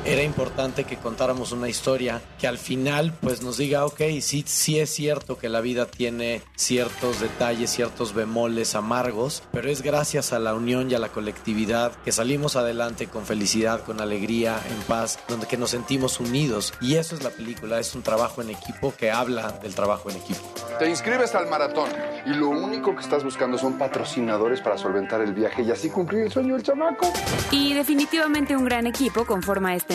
Era 0.06 0.22
importante 0.22 0.84
que 0.84 0.98
contáramos 0.98 1.52
una 1.52 1.68
historia 1.68 2.22
que 2.40 2.48
al 2.48 2.60
final 2.60 3.12
pues 3.22 3.42
nos 3.42 3.58
diga, 3.58 3.86
ok, 3.86 4.02
sí, 4.22 4.44
sí 4.46 4.80
es 4.80 4.92
cierto 4.92 5.40
que 5.40 5.50
la 5.50 5.62
vida 5.62 5.88
tiene 5.88 6.44
ciertos 6.56 7.20
detalles, 7.20 7.72
ciertos 7.72 8.14
bemoles 8.14 8.76
amargos, 8.76 9.42
pero 9.52 9.68
es 9.68 9.82
gracias 9.82 10.32
a 10.32 10.38
la 10.38 10.54
unión 10.54 10.92
y 10.92 10.94
a 10.94 11.00
la 11.00 11.10
colectividad 11.10 11.92
que 12.04 12.12
salimos 12.12 12.56
adelante 12.56 13.08
con 13.08 13.26
felicidad, 13.26 13.84
con 13.84 14.00
alegría, 14.00 14.60
en 14.70 14.80
paz, 14.84 15.18
donde 15.28 15.48
que 15.48 15.58
nos 15.58 15.72
sentimos 15.72 16.20
unidos. 16.20 16.76
Y 16.82 16.98
eso 16.98 17.16
es 17.16 17.24
la 17.24 17.32
película, 17.32 17.80
es 17.80 17.96
un 17.96 18.04
trabajo 18.04 18.44
en 18.44 18.52
equipo 18.52 18.94
que 18.96 19.10
habla 19.10 19.54
del 19.64 19.74
trabajo 19.74 20.12
en 20.12 20.18
equipo. 20.18 20.42
Te 20.78 20.88
inscribes 20.88 21.34
al 21.34 21.50
maratón 21.50 21.90
y 22.28 22.30
lo 22.30 22.50
único 22.50 22.94
que 22.94 23.02
estás 23.02 23.24
buscando 23.24 23.58
son 23.58 23.80
patrocinadores 23.80 24.62
para 24.62 24.78
solventar 24.78 25.22
el 25.22 25.34
viaje 25.34 25.64
y 25.64 25.72
así 25.72 25.90
cumplir 25.90 26.26
el 26.26 26.32
sueño 26.32 26.54
del 26.54 26.62
chamaco. 26.62 27.12
Y 27.50 27.74
definitivamente 27.74 28.56
un 28.56 28.66
gran 28.66 28.86
equipo 28.86 29.26
conforma 29.26 29.74
este 29.74 29.95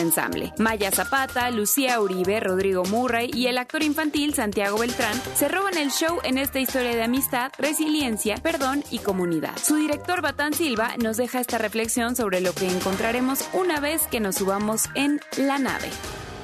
Maya 0.57 0.89
Zapata, 0.89 1.51
Lucía 1.51 1.99
Uribe, 1.99 2.39
Rodrigo 2.39 2.83
Murray 2.85 3.29
y 3.33 3.47
el 3.47 3.59
actor 3.59 3.83
infantil 3.83 4.33
Santiago 4.33 4.79
Beltrán 4.79 5.13
se 5.35 5.47
roban 5.47 5.77
el 5.77 5.91
show 5.91 6.17
en 6.23 6.39
esta 6.39 6.59
historia 6.59 6.95
de 6.95 7.03
amistad, 7.03 7.51
resiliencia, 7.59 8.37
perdón 8.37 8.83
y 8.89 8.97
comunidad. 8.97 9.55
Su 9.61 9.75
director 9.75 10.21
Batán 10.21 10.53
Silva 10.53 10.95
nos 10.97 11.17
deja 11.17 11.39
esta 11.39 11.59
reflexión 11.59 12.15
sobre 12.15 12.41
lo 12.41 12.53
que 12.53 12.67
encontraremos 12.67 13.47
una 13.53 13.79
vez 13.79 14.07
que 14.07 14.19
nos 14.19 14.35
subamos 14.35 14.89
en 14.95 15.19
la 15.37 15.59
nave. 15.59 15.89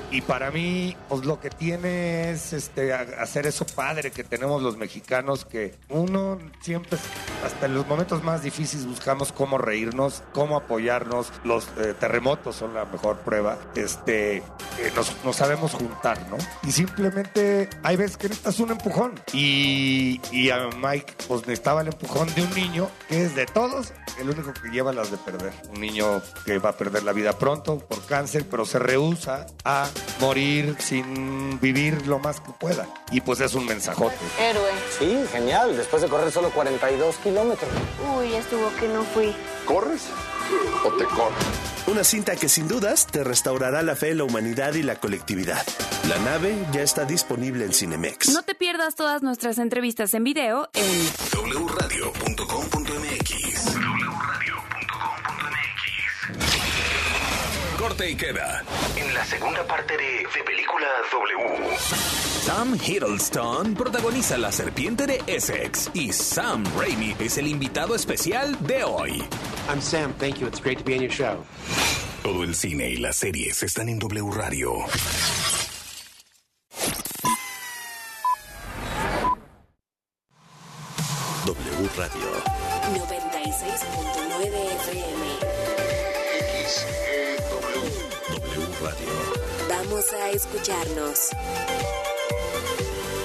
Y 0.10 0.22
para 0.22 0.52
mí, 0.52 0.96
pues 1.10 1.26
lo 1.26 1.40
que 1.40 1.50
tiene 1.50 2.32
es 2.32 2.54
este, 2.54 2.94
hacer 2.94 3.46
eso 3.46 3.66
padre 3.66 4.12
que 4.12 4.24
tenemos 4.24 4.62
los 4.62 4.78
mexicanos, 4.78 5.44
que 5.44 5.76
uno 5.90 6.40
siempre, 6.62 6.98
hasta 7.46 7.66
en 7.66 7.74
los 7.74 7.86
momentos 7.88 8.24
más 8.24 8.42
difíciles, 8.42 8.86
buscamos 8.86 9.34
cómo 9.34 9.58
reírnos, 9.58 10.24
cómo 10.34 10.56
apoyarnos. 10.56 11.32
Los 11.44 11.68
eh, 11.78 11.94
terremotos 12.00 12.56
son 12.56 12.74
la 12.74 12.86
mejor 12.86 13.18
prueba. 13.20 13.58
Este, 13.76 14.38
eh, 14.38 14.44
nos, 14.96 15.14
nos 15.26 15.36
sabemos 15.36 15.74
juntar, 15.74 16.18
¿no? 16.30 16.38
Y 16.64 16.72
simplemente 16.72 17.70
hay 17.84 17.98
veces 17.98 18.18
que 18.18 18.30
necesitas 18.30 18.60
un 18.60 18.72
empujón. 18.72 19.20
Y, 19.34 20.22
y 20.32 20.50
a 20.52 20.70
Mike, 20.82 21.16
pues 21.28 21.42
necesitaba 21.42 21.82
el 21.82 21.88
empujón 21.88 22.34
de 22.34 22.44
un 22.44 22.54
niño 22.54 22.90
que 23.10 23.24
es 23.24 23.36
de 23.36 23.46
todos 23.46 23.94
el 24.20 24.30
único 24.30 24.54
que 24.54 24.70
lleva 24.70 24.94
las 24.94 25.12
de 25.12 25.18
perder. 25.18 25.54
Un 25.74 25.82
niño 25.82 26.22
que 26.46 26.58
va 26.60 26.70
a 26.70 26.78
perder 26.78 27.04
la 27.04 27.14
vida 27.14 27.38
pronto 27.38 27.80
por 27.80 28.04
cáncer, 28.06 28.46
pero 28.50 28.66
se 28.66 28.80
rehúsa 28.80 29.46
a 29.64 29.88
morir 30.20 30.76
sin 30.80 31.60
vivir 31.60 32.08
lo 32.08 32.18
más 32.20 32.40
que 32.40 32.52
pueda. 32.52 32.88
Y 33.12 33.22
pues 33.22 33.40
es 33.42 33.54
un 33.54 33.66
mensajote. 33.66 34.16
Héroe. 34.40 34.72
Sí, 34.98 35.24
genial. 35.32 35.78
Después 35.78 36.02
de 36.02 36.08
correr 36.08 36.32
solo 36.32 36.50
42 36.52 37.18
kilómetros. 37.18 37.70
Uy, 38.18 38.34
estuvo 38.34 38.74
que 38.80 38.88
no 38.88 39.04
fui. 39.04 39.36
¿Corres 39.66 40.04
o 40.86 40.92
te 40.94 41.04
corres? 41.06 41.46
Una 41.88 42.04
cinta 42.04 42.36
que 42.36 42.50
sin 42.50 42.68
dudas 42.68 43.08
te 43.08 43.24
restaurará 43.24 43.82
la 43.82 43.96
fe 43.96 44.12
en 44.12 44.18
la 44.18 44.26
humanidad 44.26 44.74
y 44.74 44.84
la 44.84 44.98
colectividad. 44.98 45.66
La 46.10 46.18
nave 46.20 46.58
ya 46.72 46.82
está 46.82 47.06
disponible 47.06 47.64
en 47.66 47.74
Cinemex. 47.74 48.30
No 48.30 48.44
te 48.44 48.56
pierdas 48.56 48.96
todas 48.96 49.24
nuestras 49.24 49.58
entrevistas 49.58 50.14
en 50.14 50.26
video 50.26 50.70
en 50.74 51.08
wradio.com.mx 51.66 53.97
Corte 57.88 58.10
y 58.10 58.16
queda. 58.16 58.64
En 58.98 59.14
la 59.14 59.24
segunda 59.24 59.66
parte 59.66 59.96
de 59.96 60.04
De 60.04 60.44
Película 60.44 60.88
W. 61.10 61.78
Tom 62.46 62.76
Hiddleston 62.76 63.76
protagoniza 63.76 64.38
La 64.38 64.52
Serpiente 64.52 65.08
de 65.08 65.24
Essex 65.26 65.90
y 65.94 66.12
Sam 66.12 66.66
Raimi 66.78 67.16
es 67.18 67.38
el 67.38 67.48
invitado 67.48 67.96
especial 67.96 68.58
de 68.68 68.84
hoy. 68.84 69.24
I'm 69.70 69.82
Sam. 69.82 70.14
Thank 70.16 70.40
you. 70.40 70.48
It's 70.48 70.62
great 70.62 70.80
to 70.80 70.84
be 70.84 70.96
on 70.96 71.02
your 71.02 71.14
show. 71.14 71.46
Todo 72.24 72.44
el 72.44 72.56
cine 72.56 72.90
y 72.90 72.98
las 72.98 73.16
series 73.16 73.64
están 73.64 73.88
en 73.88 74.00
W 74.00 74.32
Radio. 74.32 74.74
W 81.46 81.90
Radio. 81.96 82.44
96.9 82.92 84.46
FM. 84.76 85.38
W 87.50 88.68
Radio. 88.84 89.14
Vamos 89.70 90.12
a 90.12 90.30
escucharnos. 90.32 91.30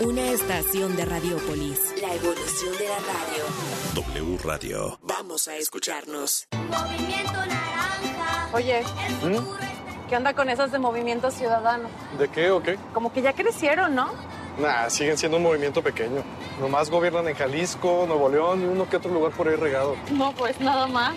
Una 0.01 0.31
estación 0.31 0.95
de 0.97 1.05
Radiopolis. 1.05 1.81
La 2.01 2.15
evolución 2.15 2.77
de 2.79 2.89
la 2.89 2.97
radio. 2.97 3.45
W 3.95 4.39
Radio. 4.45 4.99
Vamos 5.03 5.49
a 5.49 5.57
escucharnos. 5.57 6.47
Movimiento 6.53 7.33
naranja. 7.33 8.51
Oye, 8.53 8.85
¿qué 10.09 10.17
onda 10.17 10.35
con 10.35 10.49
esas 10.49 10.71
de 10.71 10.79
Movimiento 10.79 11.31
Ciudadano? 11.31 11.89
¿De 12.19 12.29
qué 12.29 12.51
o 12.53 12.63
qué? 12.63 12.79
Como 12.95 13.13
que 13.13 13.23
ya 13.23 13.33
crecieron, 13.33 13.95
¿no? 13.95 14.13
Nah, 14.59 14.89
siguen 14.89 15.19
siendo 15.19 15.39
un 15.39 15.43
movimiento 15.43 15.83
pequeño. 15.83 16.23
Nomás 16.61 16.91
gobiernan 16.91 17.27
en 17.27 17.35
Jalisco, 17.35 18.05
Nuevo 18.07 18.29
León 18.29 18.63
y 18.63 18.67
uno 18.67 18.89
que 18.89 18.99
otro 18.99 19.11
lugar 19.11 19.33
por 19.33 19.49
ahí 19.49 19.57
regado. 19.57 19.97
No, 20.11 20.33
pues 20.33 20.61
nada 20.61 20.87
más. 20.87 21.17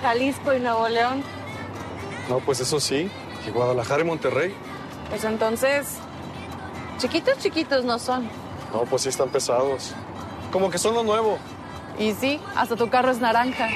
Jalisco 0.00 0.54
y 0.54 0.60
Nuevo 0.60 0.88
León. 0.88 1.22
No, 2.28 2.40
pues 2.40 2.60
eso 2.60 2.78
sí. 2.80 3.10
Y 3.46 3.50
Guadalajara 3.50 4.02
y 4.02 4.04
Monterrey. 4.04 4.54
Pues 5.08 5.24
entonces, 5.24 5.86
chiquitos, 6.98 7.38
chiquitos 7.38 7.84
no 7.84 7.98
son. 7.98 8.28
No, 8.72 8.82
pues 8.82 9.02
sí 9.02 9.08
están 9.08 9.30
pesados. 9.30 9.94
Como 10.52 10.70
que 10.70 10.78
son 10.78 10.94
lo 10.94 11.02
nuevo. 11.02 11.38
Y 11.98 12.12
sí, 12.12 12.40
hasta 12.54 12.76
tu 12.76 12.90
carro 12.90 13.10
es 13.10 13.20
naranja. 13.20 13.68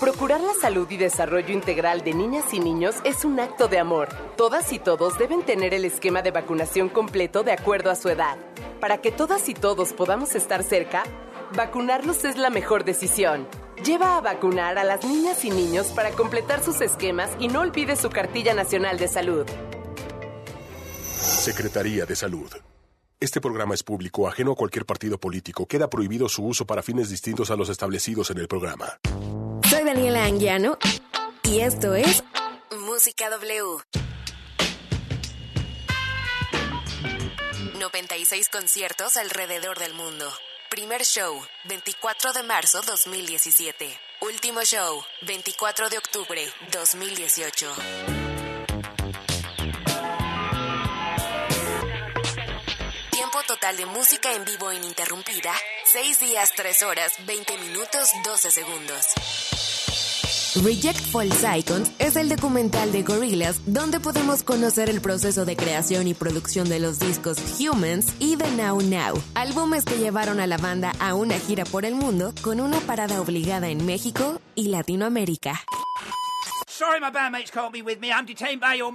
Procurar 0.00 0.40
la 0.40 0.52
salud 0.54 0.90
y 0.90 0.98
desarrollo 0.98 1.54
integral 1.54 2.02
de 2.02 2.12
niñas 2.12 2.52
y 2.52 2.60
niños 2.60 2.96
es 3.04 3.24
un 3.24 3.40
acto 3.40 3.68
de 3.68 3.78
amor. 3.78 4.08
Todas 4.36 4.72
y 4.72 4.78
todos 4.78 5.18
deben 5.18 5.42
tener 5.42 5.72
el 5.72 5.84
esquema 5.84 6.20
de 6.20 6.30
vacunación 6.30 6.88
completo 6.90 7.42
de 7.42 7.52
acuerdo 7.52 7.90
a 7.90 7.94
su 7.94 8.10
edad. 8.10 8.36
Para 8.80 8.98
que 8.98 9.12
todas 9.12 9.48
y 9.48 9.54
todos 9.54 9.94
podamos 9.94 10.34
estar 10.34 10.62
cerca, 10.62 11.04
vacunarlos 11.56 12.24
es 12.24 12.36
la 12.36 12.50
mejor 12.50 12.84
decisión. 12.84 13.48
Lleva 13.84 14.16
a 14.16 14.20
vacunar 14.22 14.78
a 14.78 14.84
las 14.84 15.04
niñas 15.04 15.44
y 15.44 15.50
niños 15.50 15.88
para 15.88 16.10
completar 16.12 16.64
sus 16.64 16.80
esquemas 16.80 17.30
y 17.38 17.48
no 17.48 17.60
olvide 17.60 17.96
su 17.96 18.08
cartilla 18.08 18.54
nacional 18.54 18.98
de 18.98 19.08
salud. 19.08 19.46
Secretaría 21.04 22.06
de 22.06 22.16
Salud. 22.16 22.50
Este 23.20 23.42
programa 23.42 23.74
es 23.74 23.82
público, 23.82 24.26
ajeno 24.26 24.52
a 24.52 24.56
cualquier 24.56 24.86
partido 24.86 25.18
político. 25.18 25.66
Queda 25.66 25.90
prohibido 25.90 26.30
su 26.30 26.44
uso 26.46 26.66
para 26.66 26.82
fines 26.82 27.10
distintos 27.10 27.50
a 27.50 27.56
los 27.56 27.68
establecidos 27.68 28.30
en 28.30 28.38
el 28.38 28.48
programa. 28.48 28.98
Soy 29.68 29.84
Daniela 29.84 30.24
Anguiano 30.24 30.78
y 31.42 31.60
esto 31.60 31.94
es 31.94 32.24
Música 32.86 33.28
W. 33.28 33.82
96 37.78 38.48
conciertos 38.48 39.18
alrededor 39.18 39.78
del 39.78 39.92
mundo. 39.92 40.24
Primer 40.74 41.04
show, 41.04 41.40
24 41.66 42.32
de 42.32 42.42
marzo 42.42 42.82
2017. 42.82 43.96
Último 44.22 44.64
show, 44.64 45.04
24 45.22 45.88
de 45.88 45.98
octubre 45.98 46.52
2018. 46.72 47.72
Tiempo 53.12 53.38
total 53.46 53.76
de 53.76 53.86
música 53.86 54.32
en 54.32 54.44
vivo 54.44 54.72
ininterrumpida, 54.72 55.54
6 55.84 56.18
días, 56.18 56.50
3 56.56 56.82
horas, 56.82 57.12
20 57.24 57.56
minutos, 57.58 58.10
12 58.24 58.50
segundos. 58.50 59.63
Reject 60.62 61.00
False 61.10 61.58
Icons 61.58 61.90
es 61.98 62.14
el 62.14 62.28
documental 62.28 62.92
de 62.92 63.02
Gorillaz 63.02 63.56
donde 63.66 63.98
podemos 63.98 64.44
conocer 64.44 64.88
el 64.88 65.00
proceso 65.00 65.44
de 65.44 65.56
creación 65.56 66.06
y 66.06 66.14
producción 66.14 66.68
de 66.68 66.78
los 66.78 67.00
discos 67.00 67.38
Humans 67.58 68.14
y 68.20 68.36
The 68.36 68.52
Now 68.52 68.80
Now, 68.80 69.20
álbumes 69.34 69.84
que 69.84 69.98
llevaron 69.98 70.38
a 70.38 70.46
la 70.46 70.56
banda 70.56 70.92
a 71.00 71.14
una 71.16 71.40
gira 71.40 71.64
por 71.64 71.84
el 71.84 71.96
mundo 71.96 72.32
con 72.40 72.60
una 72.60 72.78
parada 72.78 73.20
obligada 73.20 73.68
en 73.68 73.84
México 73.84 74.40
y 74.54 74.68
Latinoamérica. 74.68 75.60
Sorry, 76.68 77.00
my 77.00 77.10
bandmates 77.10 77.50
can't 77.50 77.72
be 77.72 77.82
with 77.82 77.98
me. 78.00 78.12
I'm 78.12 78.24
detained 78.24 78.60
by 78.60 78.76
your. 78.76 78.92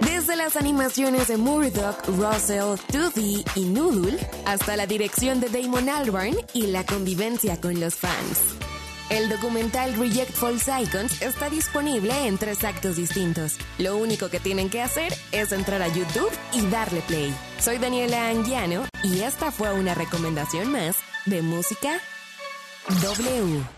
Desde 0.00 0.36
las 0.36 0.56
animaciones 0.56 1.28
de 1.28 1.36
Murdoch, 1.36 1.96
Russell, 2.06 2.76
Toothy 2.90 3.44
y 3.56 3.64
Noodle, 3.64 4.18
hasta 4.46 4.76
la 4.76 4.86
dirección 4.86 5.40
de 5.40 5.48
Damon 5.48 5.88
Albarn 5.88 6.36
y 6.54 6.66
la 6.68 6.84
convivencia 6.84 7.60
con 7.60 7.78
los 7.78 7.94
fans. 7.94 8.67
El 9.10 9.30
documental 9.30 9.94
Reject 9.94 10.32
False 10.32 10.70
Icons 10.82 11.22
está 11.22 11.48
disponible 11.48 12.26
en 12.26 12.36
tres 12.36 12.62
actos 12.62 12.96
distintos. 12.96 13.56
Lo 13.78 13.96
único 13.96 14.28
que 14.28 14.38
tienen 14.38 14.68
que 14.68 14.82
hacer 14.82 15.14
es 15.32 15.52
entrar 15.52 15.80
a 15.80 15.88
YouTube 15.88 16.30
y 16.52 16.60
darle 16.66 17.00
play. 17.00 17.34
Soy 17.58 17.78
Daniela 17.78 18.28
Anguiano 18.28 18.84
y 19.02 19.20
esta 19.20 19.50
fue 19.50 19.72
una 19.72 19.94
recomendación 19.94 20.70
más 20.70 20.96
de 21.24 21.40
música 21.40 21.98
W. 23.00 23.77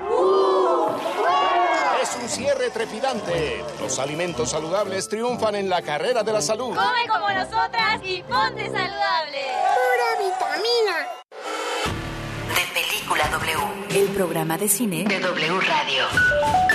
Un 2.21 2.29
cierre 2.29 2.69
trepidante. 2.69 3.63
Los 3.79 3.97
alimentos 3.97 4.51
saludables 4.51 5.09
triunfan 5.09 5.55
en 5.55 5.69
la 5.69 5.81
carrera 5.81 6.21
de 6.21 6.31
la 6.31 6.41
salud. 6.41 6.75
Come 6.75 7.07
como 7.07 7.29
nosotras 7.29 7.99
y 8.03 8.21
ponte 8.21 8.65
saludable. 8.65 9.41
Pura 9.73 10.29
vitamina. 10.29 11.07
Película 13.01 13.29
W. 13.29 13.99
El 13.99 14.07
programa 14.09 14.57
de 14.59 14.69
cine 14.69 15.03
de 15.05 15.19
W 15.19 15.59
Radio. 15.61 16.03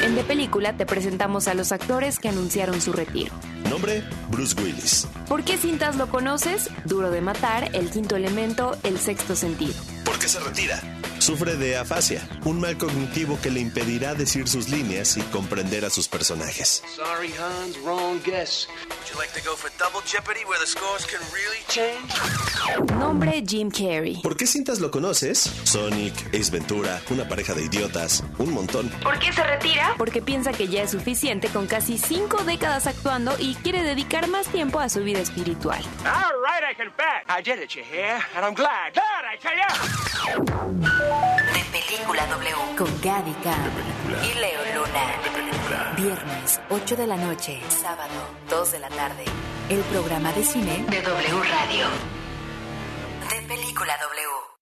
En 0.03 0.17
De 0.17 0.25
Película 0.25 0.77
te 0.77 0.85
presentamos 0.85 1.47
a 1.47 1.55
los 1.55 1.71
actores 1.71 2.19
que 2.19 2.29
anunciaron 2.29 2.81
su 2.81 2.93
retiro. 2.93 3.33
Nombre, 3.71 4.03
Bruce 4.29 4.61
Willis. 4.61 5.07
¿Por 5.29 5.45
qué 5.45 5.57
cintas 5.57 5.95
lo 5.97 6.09
conoces? 6.09 6.69
Duro 6.85 7.11
de 7.13 7.21
matar, 7.21 7.71
El 7.75 7.91
quinto 7.91 8.17
elemento, 8.17 8.77
El 8.83 8.99
sexto 8.99 9.37
sentido. 9.37 9.75
¿Por 10.05 10.19
qué 10.19 10.27
se 10.29 10.41
retira? 10.41 10.83
Sufre 11.19 11.57
de 11.57 11.77
afasia, 11.77 12.29
un 12.45 12.61
mal 12.61 12.77
cognitivo 12.77 13.39
que 13.41 13.51
le 13.51 13.61
impedirá 13.61 14.15
decir 14.15 14.47
sus 14.49 14.69
líneas 14.69 15.17
y 15.17 15.23
comprender 15.23 15.85
a 15.85 15.91
sus 15.91 16.09
personajes. 16.09 16.83
Sorry, 16.95 17.33
Hans, 17.39 17.79
wrong 17.85 18.21
guess. 18.25 18.69
Would 18.89 19.09
you 19.11 19.19
like 19.19 19.33
to 19.33 19.41
go 19.49 19.57
for 19.57 19.71
double 19.79 20.03
jeopardy 20.07 20.45
where 20.47 20.61
the 20.61 20.67
scores 20.67 21.07
can 21.07 21.21
really 21.33 21.65
change? 21.69 22.93
Nombre 23.01 23.43
Jim 23.45 23.71
Carrey. 23.71 24.21
¿Por 24.23 24.37
qué 24.37 24.47
cintas 24.47 24.79
lo 24.79 24.91
conoces? 24.91 25.51
Sonic, 25.65 26.26
Ace 26.33 26.51
Ventura, 26.51 27.01
una 27.11 27.29
pareja 27.29 27.55
de 27.55 27.65
idiotas, 27.65 28.23
un 28.39 28.53
montón. 28.53 28.89
¿Por 29.03 29.19
qué 29.19 29.33
se 29.33 29.43
retira? 29.43 29.95
Porque 29.99 30.23
piensa 30.23 30.53
que 30.53 30.69
ya 30.69 30.83
es 30.83 30.91
suficiente 30.91 31.49
con 31.49 31.67
casi 31.67 31.99
cinco 31.99 32.45
décadas 32.45 32.87
actuando 32.87 33.35
y 33.39 33.55
quiere 33.57 33.83
dedicar 33.83 34.29
más 34.29 34.47
tiempo 34.49 34.81
a 34.81 34.89
su 34.89 35.03
vida 35.03 35.21
espiritual. 35.21 35.81
All 36.05 36.35
right, 36.43 36.65
I 36.71 36.75
can 36.77 36.93
bet. 36.97 37.25
I 37.29 37.43
did 37.43 37.63
it, 37.63 37.71
you 37.75 37.83
hear? 37.83 38.21
And 38.35 38.45
I'm 38.45 38.55
glad. 38.55 38.93
Glad, 38.93 39.25
I 39.33 39.39
tell 39.39 39.57
ya. 39.57 39.67
De 41.53 41.65
Película 41.73 42.27
W 42.27 42.57
con 42.77 43.01
Gaby 43.03 43.33
Cam 43.43 43.71
y 44.23 44.35
Leo 44.39 44.61
Luna. 44.75 45.97
Viernes, 45.97 46.61
8 46.71 46.97
de 46.97 47.07
la 47.07 47.17
noche. 47.17 47.61
Sábado, 47.69 48.13
2 48.51 48.73
de 48.73 48.79
la 48.81 48.89
tarde. 48.89 49.25
El 49.69 49.81
programa 49.81 50.33
de 50.33 50.45
cine 50.45 50.85
de 50.89 51.03
W 51.03 51.43
Radio. 51.43 51.87
De 53.31 53.43
Película 53.49 53.97
W. 54.01 54.56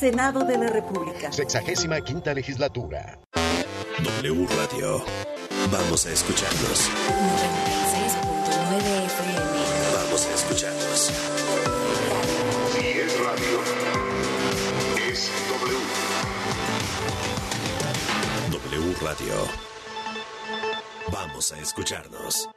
Senado 0.00 0.44
de 0.44 0.56
la 0.56 0.68
República. 0.68 1.30
Sexagésima 1.30 2.00
quinta 2.00 2.32
legislatura. 2.32 3.18
W 3.98 4.46
Radio. 4.46 5.04
Vamos 5.70 6.06
a 6.06 6.12
escucharnos. 6.12 6.88
96.9 6.88 9.04
FM. 9.04 9.40
Vamos 9.96 10.24
a 10.24 10.34
escucharnos. 10.34 11.12
Si 12.72 12.86
es 12.86 13.20
radio, 13.20 13.60
es 15.06 15.30
W. 15.68 15.78
W 18.52 18.94
Radio. 19.02 19.34
Vamos 21.12 21.52
a 21.52 21.58
escucharnos. 21.58 22.48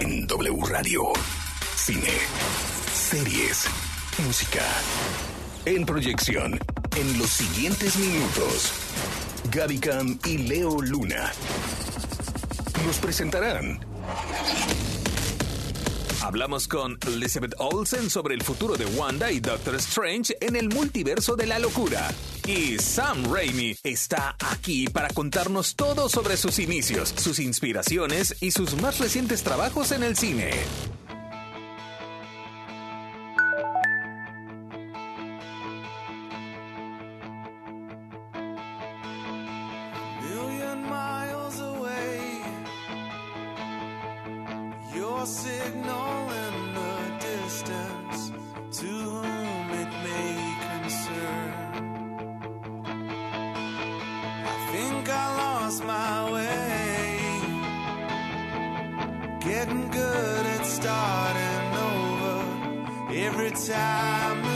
En 0.00 0.26
W 0.26 0.62
Radio. 0.68 1.12
Cine, 1.76 2.12
series, 2.92 3.66
música. 4.24 4.62
En 5.64 5.84
proyección, 5.84 6.58
en 6.96 7.18
los 7.18 7.30
siguientes 7.30 7.96
minutos, 7.96 8.72
Gaby 9.50 9.78
Cam 9.78 10.18
y 10.24 10.38
Leo 10.38 10.80
Luna 10.80 11.32
nos 12.86 12.98
presentarán. 12.98 13.80
Hablamos 16.24 16.68
con 16.68 16.96
Elizabeth 17.06 17.54
Olsen 17.58 18.08
sobre 18.08 18.34
el 18.34 18.42
futuro 18.42 18.78
de 18.78 18.86
Wanda 18.86 19.30
y 19.30 19.40
Doctor 19.40 19.74
Strange 19.74 20.34
en 20.40 20.56
el 20.56 20.70
multiverso 20.70 21.36
de 21.36 21.44
la 21.44 21.58
locura. 21.58 22.10
Y 22.46 22.78
Sam 22.78 23.30
Raimi 23.30 23.76
está 23.82 24.34
aquí 24.38 24.86
para 24.86 25.10
contarnos 25.10 25.76
todo 25.76 26.08
sobre 26.08 26.38
sus 26.38 26.58
inicios, 26.58 27.10
sus 27.14 27.38
inspiraciones 27.40 28.36
y 28.40 28.52
sus 28.52 28.80
más 28.80 29.00
recientes 29.00 29.42
trabajos 29.42 29.92
en 29.92 30.02
el 30.02 30.16
cine. 30.16 30.50
Lost 55.64 55.84
my 55.84 56.30
way. 56.30 57.18
Getting 59.40 59.88
good 59.88 60.46
at 60.56 60.66
starting 60.66 61.68
over 61.88 63.14
every 63.26 63.50
time 63.50 64.53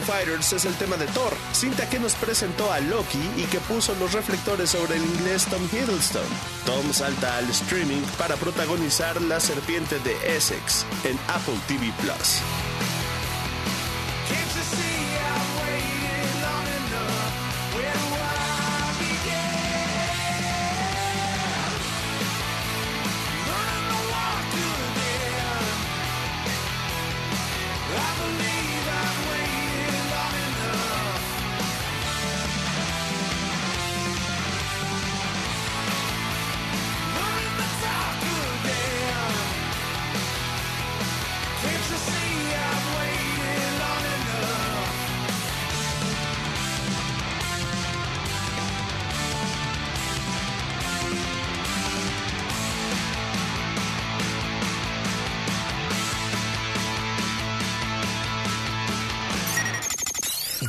Fighters 0.00 0.52
es 0.52 0.64
el 0.64 0.74
tema 0.74 0.96
de 0.96 1.06
Thor, 1.08 1.32
cinta 1.52 1.88
que 1.88 1.98
nos 1.98 2.14
presentó 2.14 2.72
a 2.72 2.80
Loki 2.80 3.22
y 3.36 3.42
que 3.44 3.58
puso 3.60 3.94
los 3.96 4.12
reflectores 4.12 4.70
sobre 4.70 4.96
el 4.96 5.04
inglés 5.04 5.46
Tom 5.46 5.62
Hiddleston. 5.72 6.22
Tom 6.66 6.92
salta 6.92 7.36
al 7.36 7.48
streaming 7.50 8.02
para 8.18 8.36
protagonizar 8.36 9.20
La 9.22 9.40
Serpiente 9.40 9.98
de 10.00 10.36
Essex 10.36 10.86
en 11.04 11.18
Apple 11.28 11.58
TV 11.68 11.92
Plus. 12.00 12.40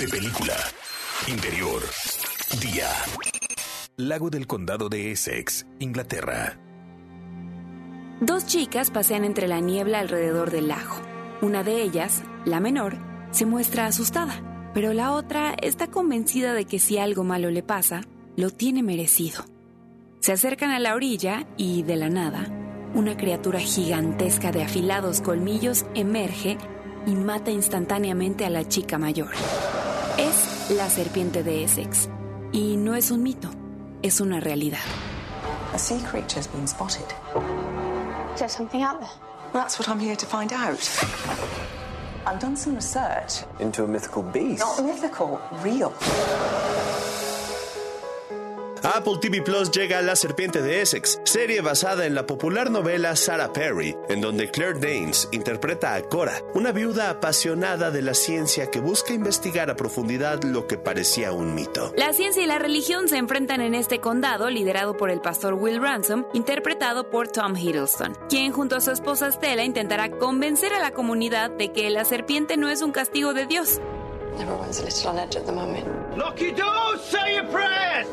Película. 0.07 0.55
Interior. 1.27 1.81
Día. 2.59 2.89
Lago 3.95 4.29
del 4.29 4.47
Condado 4.47 4.89
de 4.89 5.11
Essex, 5.11 5.65
Inglaterra. 5.79 6.59
Dos 8.19 8.45
chicas 8.45 8.91
pasean 8.91 9.23
entre 9.23 9.47
la 9.47 9.59
niebla 9.59 9.99
alrededor 9.99 10.51
del 10.51 10.67
lago. 10.67 10.95
Una 11.41 11.63
de 11.63 11.81
ellas, 11.81 12.23
la 12.45 12.59
menor, 12.59 12.97
se 13.31 13.45
muestra 13.45 13.85
asustada, 13.85 14.71
pero 14.73 14.93
la 14.93 15.11
otra 15.11 15.55
está 15.61 15.87
convencida 15.87 16.53
de 16.53 16.65
que 16.65 16.79
si 16.79 16.97
algo 16.97 17.23
malo 17.23 17.49
le 17.49 17.63
pasa, 17.63 18.01
lo 18.35 18.49
tiene 18.49 18.83
merecido. 18.83 19.45
Se 20.19 20.31
acercan 20.31 20.71
a 20.71 20.79
la 20.79 20.95
orilla 20.95 21.47
y, 21.55 21.83
de 21.83 21.95
la 21.95 22.09
nada, 22.09 22.47
una 22.93 23.15
criatura 23.15 23.59
gigantesca 23.59 24.51
de 24.51 24.63
afilados 24.63 25.21
colmillos 25.21 25.85
emerge 25.95 26.57
y 27.05 27.15
mata 27.15 27.51
instantáneamente 27.51 28.45
a 28.45 28.49
la 28.49 28.67
chica 28.67 28.97
mayor. 28.97 29.31
Es 30.17 30.69
la 30.69 30.89
serpiente 30.89 31.43
de 31.43 31.63
Essex. 31.63 32.07
Y 32.51 32.77
no 32.77 32.95
es 32.95 33.09
un 33.09 33.23
mito, 33.23 33.49
es 34.03 34.21
una 34.21 34.39
realidad. 34.39 34.79
A 35.73 35.77
sea 35.79 35.97
creature 35.99 36.39
has 36.39 36.47
been 36.47 36.67
spotted. 36.67 37.05
Is 38.33 38.39
there 38.39 38.49
something 38.49 38.83
out 38.83 38.99
there? 38.99 39.09
That's 39.53 39.79
what 39.79 39.87
I'm 39.89 39.99
here 39.99 40.15
to 40.15 40.25
find 40.25 40.53
out. 40.53 40.79
I've 42.25 42.39
done 42.39 42.55
some 42.55 42.75
research. 42.75 43.43
Into 43.59 43.83
a 43.83 43.87
mythical 43.87 44.23
beast. 44.23 44.59
Not 44.59 44.83
mythical, 44.85 45.41
real. 45.63 45.93
A 48.83 48.97
Apple 48.97 49.13
TV 49.21 49.41
Plus 49.41 49.71
llega 49.71 50.01
La 50.01 50.13
Serpiente 50.13 50.61
de 50.61 50.81
Essex, 50.81 51.17
serie 51.23 51.61
basada 51.61 52.05
en 52.05 52.13
la 52.13 52.25
popular 52.25 52.69
novela 52.69 53.15
Sarah 53.15 53.53
Perry, 53.53 53.95
en 54.09 54.19
donde 54.19 54.51
Claire 54.51 54.77
Danes 54.77 55.29
interpreta 55.31 55.95
a 55.95 56.01
Cora, 56.01 56.33
una 56.53 56.73
viuda 56.73 57.09
apasionada 57.09 57.91
de 57.91 58.01
la 58.01 58.13
ciencia 58.13 58.69
que 58.69 58.81
busca 58.81 59.13
investigar 59.13 59.69
a 59.69 59.77
profundidad 59.77 60.43
lo 60.43 60.67
que 60.67 60.77
parecía 60.77 61.31
un 61.31 61.55
mito. 61.55 61.93
La 61.95 62.11
ciencia 62.11 62.43
y 62.43 62.45
la 62.45 62.59
religión 62.59 63.07
se 63.07 63.15
enfrentan 63.15 63.61
en 63.61 63.73
este 63.73 64.01
condado 64.01 64.49
liderado 64.49 64.97
por 64.97 65.11
el 65.11 65.21
pastor 65.21 65.53
Will 65.53 65.81
Ransom, 65.81 66.25
interpretado 66.33 67.09
por 67.09 67.29
Tom 67.29 67.55
Hiddleston, 67.55 68.17
quien 68.27 68.51
junto 68.51 68.75
a 68.75 68.81
su 68.81 68.91
esposa 68.91 69.31
Stella 69.31 69.63
intentará 69.63 70.09
convencer 70.09 70.73
a 70.73 70.81
la 70.81 70.91
comunidad 70.91 71.51
de 71.51 71.71
que 71.71 71.89
la 71.89 72.03
serpiente 72.03 72.57
no 72.57 72.67
es 72.67 72.81
un 72.81 72.91
castigo 72.91 73.33
de 73.33 73.45
Dios. 73.45 73.79
Everyone's 74.39 74.79
a 74.79 74.83
little 74.83 75.09
on 75.09 75.19
edge 75.19 75.35
at 75.35 75.45
the 75.45 75.51
moment. 75.51 76.17
Lock 76.17 76.41
your 76.41 76.53
doors, 76.53 77.01
say 77.01 77.35
your 77.35 77.45
prayers! 77.45 78.07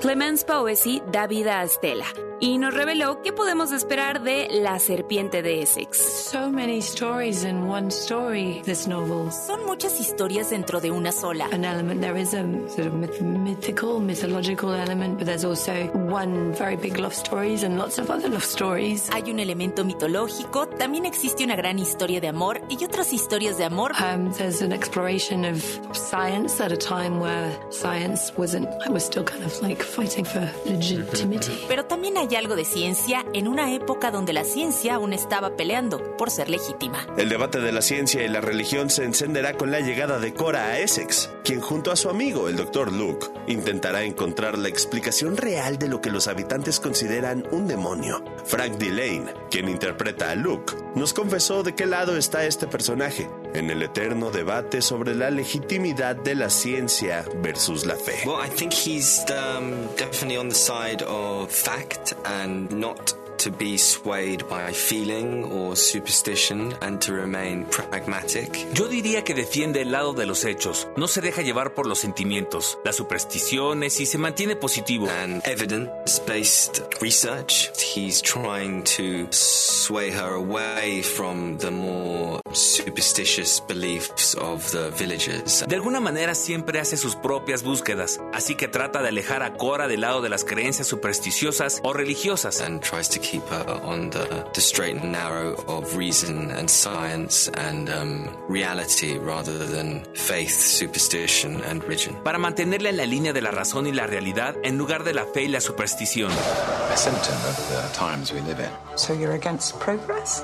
Clemens 0.00 0.44
Poesy 0.44 1.02
da 1.10 1.26
vida 1.26 1.60
a 1.60 1.68
Stella 1.68 2.29
y 2.40 2.56
nos 2.58 2.72
reveló 2.72 3.20
qué 3.22 3.32
podemos 3.32 3.70
esperar 3.72 4.22
de 4.22 4.48
La 4.50 4.78
Serpiente 4.78 5.42
de 5.42 5.62
Essex. 5.62 5.98
So 5.98 6.50
many 6.50 6.78
stories 6.78 7.44
in 7.44 7.68
one 7.68 7.88
story, 7.90 8.62
this 8.64 8.86
novel. 8.88 9.30
Son 9.30 9.64
muchas 9.66 10.00
historias 10.00 10.48
dentro 10.50 10.80
de 10.80 10.90
una 10.90 11.12
sola. 11.12 11.48
An 11.52 11.64
element, 11.64 12.00
there 12.00 12.18
is 12.18 12.32
a 12.32 12.42
sort 12.68 12.86
of 12.86 12.94
myth- 12.94 13.20
mythical, 13.20 14.00
mythological 14.00 14.72
element, 14.72 15.18
but 15.18 15.26
there's 15.26 15.44
also 15.44 15.72
one 16.08 16.54
very 16.54 16.76
big 16.76 16.98
love 16.98 17.12
stories 17.14 17.62
and 17.62 17.76
lots 17.76 17.98
of 17.98 18.10
other 18.10 18.28
love 18.30 18.44
stories. 18.44 19.08
Hay 19.12 19.30
un 19.30 19.38
elemento 19.38 19.84
mitológico, 19.84 20.66
también 20.66 21.04
existe 21.04 21.44
una 21.44 21.56
gran 21.56 21.78
historia 21.78 22.20
de 22.20 22.28
amor 22.28 22.60
y 22.70 22.82
otras 22.84 23.12
historias 23.12 23.58
de 23.58 23.64
amor. 23.64 23.92
Um, 24.00 24.32
there's 24.32 24.62
an 24.62 24.72
exploration 24.72 25.44
of 25.44 25.62
science 25.92 26.60
at 26.62 26.72
a 26.72 26.76
time 26.76 27.20
where 27.20 27.50
science 27.70 28.32
wasn't, 28.38 28.66
I 28.86 28.90
was 28.90 29.04
still 29.04 29.24
kind 29.24 29.44
of 29.44 29.60
like 29.60 29.82
fighting 29.82 30.24
for 30.24 30.48
legitimacy. 30.64 31.66
Pero 31.68 31.84
también 31.84 32.16
hay 32.16 32.29
algo 32.36 32.56
de 32.56 32.64
ciencia 32.64 33.24
en 33.32 33.48
una 33.48 33.74
época 33.74 34.10
donde 34.10 34.32
la 34.32 34.44
ciencia 34.44 34.94
aún 34.94 35.12
estaba 35.12 35.56
peleando 35.56 36.16
por 36.16 36.30
ser 36.30 36.48
legítima. 36.48 37.06
El 37.16 37.28
debate 37.28 37.60
de 37.60 37.72
la 37.72 37.82
ciencia 37.82 38.24
y 38.24 38.28
la 38.28 38.40
religión 38.40 38.90
se 38.90 39.04
encenderá 39.04 39.56
con 39.56 39.70
la 39.70 39.80
llegada 39.80 40.18
de 40.18 40.34
Cora 40.34 40.66
a 40.66 40.78
Essex, 40.78 41.30
quien 41.44 41.60
junto 41.60 41.90
a 41.90 41.96
su 41.96 42.08
amigo, 42.08 42.48
el 42.48 42.56
Dr. 42.56 42.92
Luke, 42.92 43.26
intentará 43.46 44.04
encontrar 44.04 44.58
la 44.58 44.68
explicación 44.68 45.36
real 45.36 45.78
de 45.78 45.88
lo 45.88 46.00
que 46.00 46.10
los 46.10 46.28
habitantes 46.28 46.80
consideran 46.80 47.46
un 47.50 47.66
demonio. 47.66 48.24
Frank 48.44 48.74
Delane, 48.74 49.32
quien 49.50 49.68
interpreta 49.68 50.30
a 50.30 50.34
Luke, 50.34 50.74
nos 50.94 51.12
confesó 51.12 51.62
de 51.62 51.74
qué 51.74 51.86
lado 51.86 52.16
está 52.16 52.44
este 52.44 52.66
personaje, 52.66 53.28
en 53.54 53.70
el 53.70 53.82
eterno 53.82 54.30
debate 54.30 54.82
sobre 54.82 55.14
la 55.14 55.30
legitimidad 55.30 56.16
de 56.16 56.34
la 56.34 56.50
ciencia 56.50 57.24
versus 57.42 57.84
la 57.86 57.96
fe. 57.96 58.22
Well, 58.26 58.40
I 58.40 58.48
think 58.48 58.72
he's 58.72 59.24
um, 59.30 59.86
definitely 59.96 60.36
on 60.36 60.48
the 60.48 60.54
side 60.54 61.02
of 61.02 61.50
fact 61.50 62.14
and 62.24 62.70
not 62.70 63.19
to 63.42 63.50
be 63.50 63.78
swayed 63.78 64.46
by 64.48 64.72
feeling 64.72 65.44
or 65.44 65.74
superstition 65.74 66.74
and 66.82 67.00
to 67.00 67.12
remain 67.14 67.64
pragmatic. 67.66 68.66
Yo 68.74 68.86
diría 68.86 69.24
que 69.24 69.34
defiende 69.34 69.80
el 69.80 69.92
lado 69.92 70.12
de 70.12 70.26
los 70.26 70.44
hechos, 70.44 70.88
no 70.96 71.08
se 71.08 71.20
deja 71.20 71.40
llevar 71.42 71.72
por 71.72 71.86
los 71.86 71.98
sentimientos, 71.98 72.78
las 72.84 72.96
supersticiones 72.96 74.00
y 74.00 74.06
se 74.06 74.18
mantiene 74.18 74.56
positivo. 74.56 75.08
And 75.08 75.42
evidence-based 75.46 76.82
research, 77.00 77.70
he's 77.94 78.20
trying 78.20 78.82
to 78.96 79.26
sway 79.30 80.10
her 80.10 80.34
away 80.34 81.02
from 81.02 81.56
the 81.58 81.70
more 81.70 82.40
superstitious 82.52 83.62
beliefs 83.66 84.34
of 84.34 84.70
the 84.72 84.90
villagers. 84.90 85.64
De 85.66 85.76
alguna 85.76 86.00
manera 86.00 86.34
siempre 86.34 86.78
hace 86.78 86.96
sus 86.96 87.16
propias 87.16 87.62
búsquedas, 87.62 88.20
así 88.34 88.54
que 88.54 88.68
trata 88.68 89.00
de 89.00 89.08
alejar 89.08 89.42
a 89.42 89.54
Cora 89.54 89.88
del 89.88 90.02
lado 90.02 90.20
de 90.20 90.28
las 90.28 90.44
creencias 90.44 90.86
supersticiosas 90.88 91.80
o 91.82 91.92
religiosas. 91.94 92.60
And 92.60 92.82
tries 92.82 93.08
to 93.10 93.20
keep 93.30 93.46
her 93.48 93.64
on 93.84 94.10
the, 94.10 94.44
the 94.54 94.60
straight 94.60 94.96
and 94.96 95.12
narrow 95.12 95.54
of 95.68 95.96
reason 95.96 96.50
and 96.50 96.68
science 96.68 97.48
and 97.54 97.88
um, 97.88 98.28
reality 98.48 99.18
rather 99.18 99.56
than 99.66 100.04
faith, 100.14 100.58
superstition 100.58 101.62
and 101.62 101.84
religion. 101.84 102.16
Para 102.24 102.38
mantenerla 102.38 102.88
en 102.88 102.96
la 102.96 103.06
línea 103.06 103.32
de 103.32 103.40
la 103.40 103.52
razón 103.52 103.86
y 103.86 103.92
la 103.92 104.08
realidad 104.08 104.56
en 104.64 104.76
lugar 104.76 105.04
de 105.04 105.14
la 105.14 105.24
fe 105.26 105.42
y 105.44 105.48
la 105.48 105.60
superstición. 105.60 106.32
A 106.32 106.96
symptom 106.96 107.36
of 107.46 107.56
the 107.68 107.88
times 107.96 108.32
we 108.32 108.40
live 108.40 108.58
in. 108.58 108.70
So 108.96 109.12
you're 109.12 109.34
against 109.34 109.78
progress? 109.78 110.42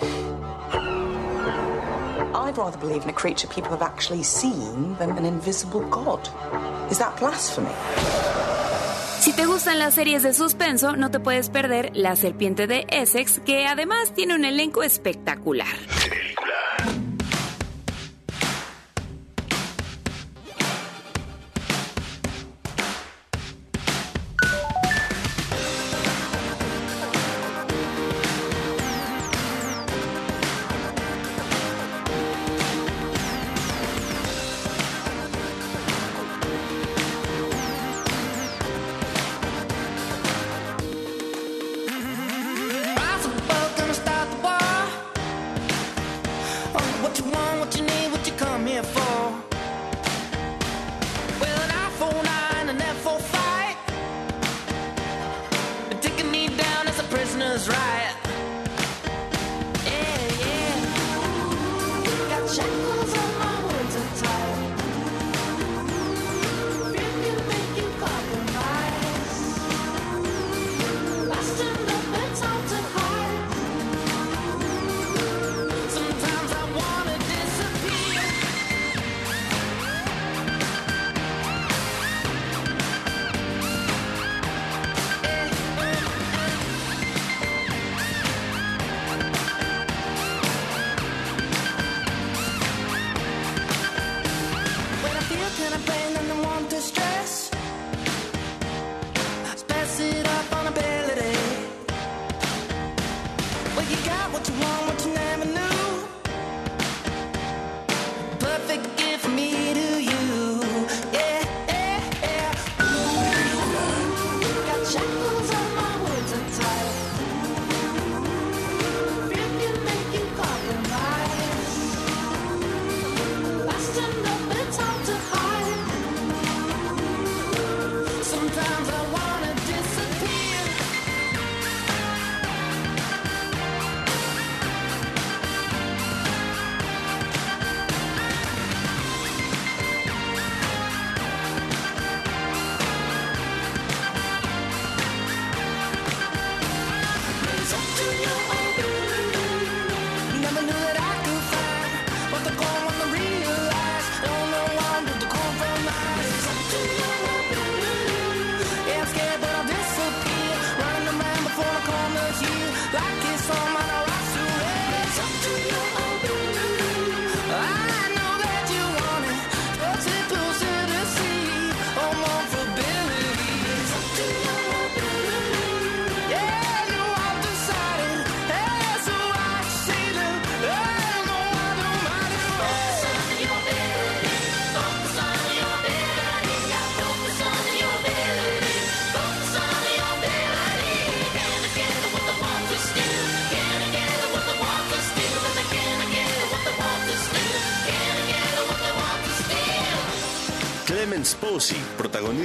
I'd 2.35 2.57
rather 2.57 2.79
believe 2.79 3.03
in 3.03 3.09
a 3.09 3.13
creature 3.13 3.49
people 3.49 3.71
have 3.71 3.83
actually 3.83 4.23
seen 4.23 4.95
than 4.99 5.11
an 5.19 5.25
invisible 5.25 5.83
god. 5.89 6.29
Is 6.89 6.99
that 6.99 7.17
blasphemy? 7.19 7.75
Si 9.21 9.33
te 9.33 9.45
gustan 9.45 9.79
las 9.79 9.95
series 9.95 10.23
de 10.23 10.33
suspenso, 10.33 10.97
no 10.97 11.11
te 11.11 11.19
puedes 11.19 11.51
perder 11.51 11.91
La 11.95 12.15
Serpiente 12.17 12.67
de 12.67 12.87
Essex, 12.91 13.41
que 13.41 13.67
además 13.67 14.13
tiene 14.15 14.35
un 14.35 14.45
elenco 14.45 14.83
espectacular. 14.83 15.67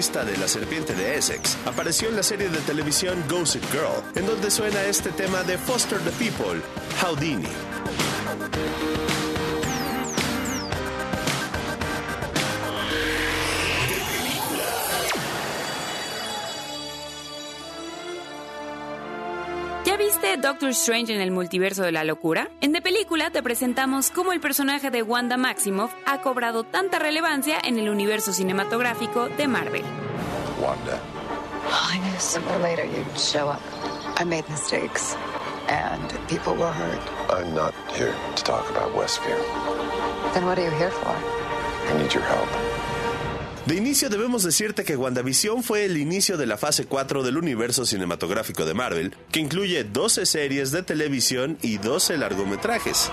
De 0.01 0.35
La 0.37 0.47
Serpiente 0.47 0.95
de 0.95 1.15
Essex, 1.15 1.55
apareció 1.63 2.09
en 2.09 2.15
la 2.15 2.23
serie 2.23 2.49
de 2.49 2.57
televisión 2.61 3.23
Gossip 3.29 3.63
Girl, 3.71 4.01
en 4.15 4.25
donde 4.25 4.49
suena 4.49 4.81
este 4.85 5.11
tema 5.11 5.43
de 5.43 5.59
Foster 5.59 5.99
the 5.99 6.09
People, 6.11 6.59
Houdini. 7.03 7.70
Doctor 20.41 20.69
Strange 20.69 21.13
en 21.13 21.21
el 21.21 21.29
multiverso 21.29 21.83
de 21.83 21.91
la 21.91 22.03
locura? 22.03 22.49
En 22.61 22.73
The 22.73 22.81
Película 22.81 23.29
te 23.29 23.43
presentamos 23.43 24.09
cómo 24.09 24.33
el 24.33 24.39
personaje 24.39 24.89
de 24.89 25.03
Wanda 25.03 25.37
Maximoff 25.37 25.93
ha 26.07 26.21
cobrado 26.21 26.63
tanta 26.63 26.97
relevancia 26.97 27.59
en 27.63 27.77
el 27.77 27.89
universo 27.89 28.33
cinematográfico 28.33 29.29
de 29.29 29.47
Marvel. 29.47 29.83
Wanda. 30.59 30.99
I 31.93 31.99
knew 31.99 32.19
sooner 32.19 32.51
or 32.55 32.61
later 32.61 32.85
you'd 32.85 33.17
show 33.17 33.49
up. 33.49 33.61
I 34.19 34.25
made 34.25 34.43
mistakes, 34.49 35.15
and 35.69 36.11
people 36.27 36.53
were 36.55 36.71
hurt. 36.71 37.01
I'm 37.29 37.53
not 37.53 37.73
here 37.95 38.15
to 38.35 38.43
talk 38.43 38.67
about 38.71 38.95
Westview. 38.95 39.37
Then 40.33 40.45
what 40.47 40.57
are 40.57 40.65
you 40.65 40.71
here 40.71 40.91
for? 40.91 41.15
I 41.87 42.01
need 42.01 42.13
your 42.13 42.23
help. 42.23 42.49
De 43.65 43.75
inicio 43.75 44.09
debemos 44.09 44.41
decirte 44.41 44.83
que 44.83 44.97
WandaVision 44.97 45.61
fue 45.61 45.85
el 45.85 45.97
inicio 45.97 46.35
de 46.35 46.47
la 46.47 46.57
fase 46.57 46.85
4 46.85 47.21
del 47.21 47.37
universo 47.37 47.85
cinematográfico 47.85 48.65
de 48.65 48.73
Marvel, 48.73 49.13
que 49.31 49.39
incluye 49.39 49.83
12 49.83 50.25
series 50.25 50.71
de 50.71 50.81
televisión 50.81 51.59
y 51.61 51.77
12 51.77 52.17
largometrajes. 52.17 53.11